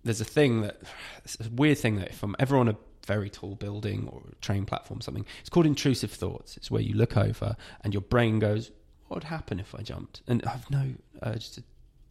[0.04, 0.80] there's a thing that
[1.24, 2.76] it's a weird thing that if I'm ever on a
[3.06, 6.56] very tall building or a train platform, or something, it's called intrusive thoughts.
[6.56, 8.70] It's where you look over and your brain goes,
[9.08, 11.62] "What would happen if I jumped?" And I've no urge to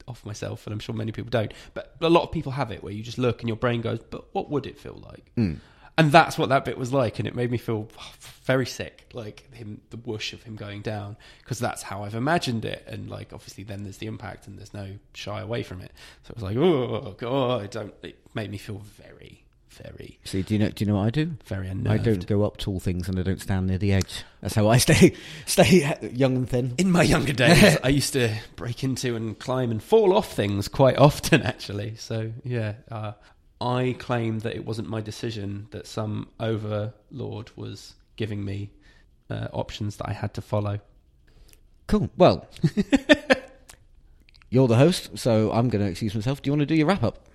[0.08, 2.84] off myself, and I'm sure many people don't, but a lot of people have it
[2.84, 5.32] where you just look and your brain goes, "But what would it feel like?"
[5.98, 7.88] And that's what that bit was like, and it made me feel
[8.44, 12.66] very sick, like him, the whoosh of him going down, because that's how I've imagined
[12.66, 12.84] it.
[12.86, 15.92] And like, obviously, then there's the impact, and there's no shy away from it.
[16.24, 17.94] So it was like, oh god, I don't.
[18.04, 20.70] It made me feel very, very, See, do you know?
[20.70, 21.32] Do you know what I do?
[21.46, 21.94] very unknown.
[21.94, 24.24] I don't go up tall things and I don't stand near the edge.
[24.42, 25.14] That's how I stay
[25.46, 26.76] stay young and thin.
[26.78, 30.68] In my younger days, I used to break into and climb and fall off things
[30.68, 31.96] quite often, actually.
[31.96, 33.14] So, yeah, uh,
[33.66, 38.70] I claim that it wasn't my decision that some overlord was giving me
[39.30, 40.80] uh, options that I had to follow.
[41.88, 42.12] Cool.
[42.16, 42.48] Well,
[44.52, 46.44] you're the host, so I'm going to excuse myself.
[46.44, 47.28] Do you want to do your wrap up?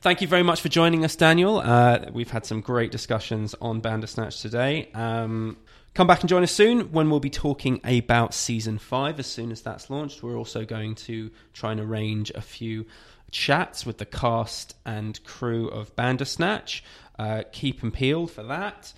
[0.00, 1.58] Thank you very much for joining us, Daniel.
[1.58, 4.88] Uh, we've had some great discussions on Bandersnatch today.
[4.94, 5.58] Um,
[5.94, 9.52] come back and join us soon when we'll be talking about season five as soon
[9.52, 10.22] as that's launched.
[10.22, 12.86] We're also going to try and arrange a few
[13.30, 16.82] chats with the cast and crew of Bandersnatch.
[17.18, 18.92] Uh, keep them peeled for that.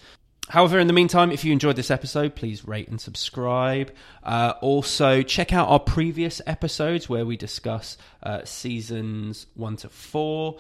[0.48, 3.92] However, in the meantime, if you enjoyed this episode, please rate and subscribe.
[4.22, 10.59] Uh, also, check out our previous episodes where we discuss uh, seasons one to four.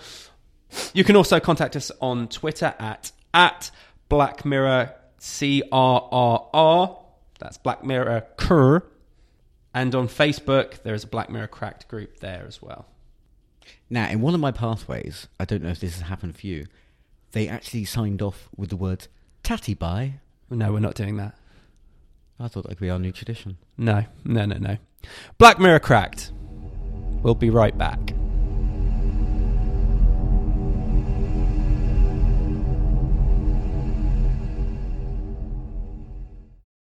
[0.92, 3.70] You can also contact us on Twitter at at
[4.10, 6.98] Black Mirror C R R R.
[7.38, 8.82] That's Black Mirror Cur.
[9.72, 12.86] And on Facebook, there is a Black Mirror Cracked group there as well.
[13.90, 16.66] Now, in one of my pathways, I don't know if this has happened for you,
[17.32, 19.08] they actually signed off with the word
[19.42, 20.14] tatty bye.
[20.50, 21.34] No, we're not doing that.
[22.40, 23.58] I thought that could be our new tradition.
[23.76, 24.76] No, no, no, no.
[25.38, 26.32] Black Mirror Cracked.
[27.22, 28.12] We'll be right back.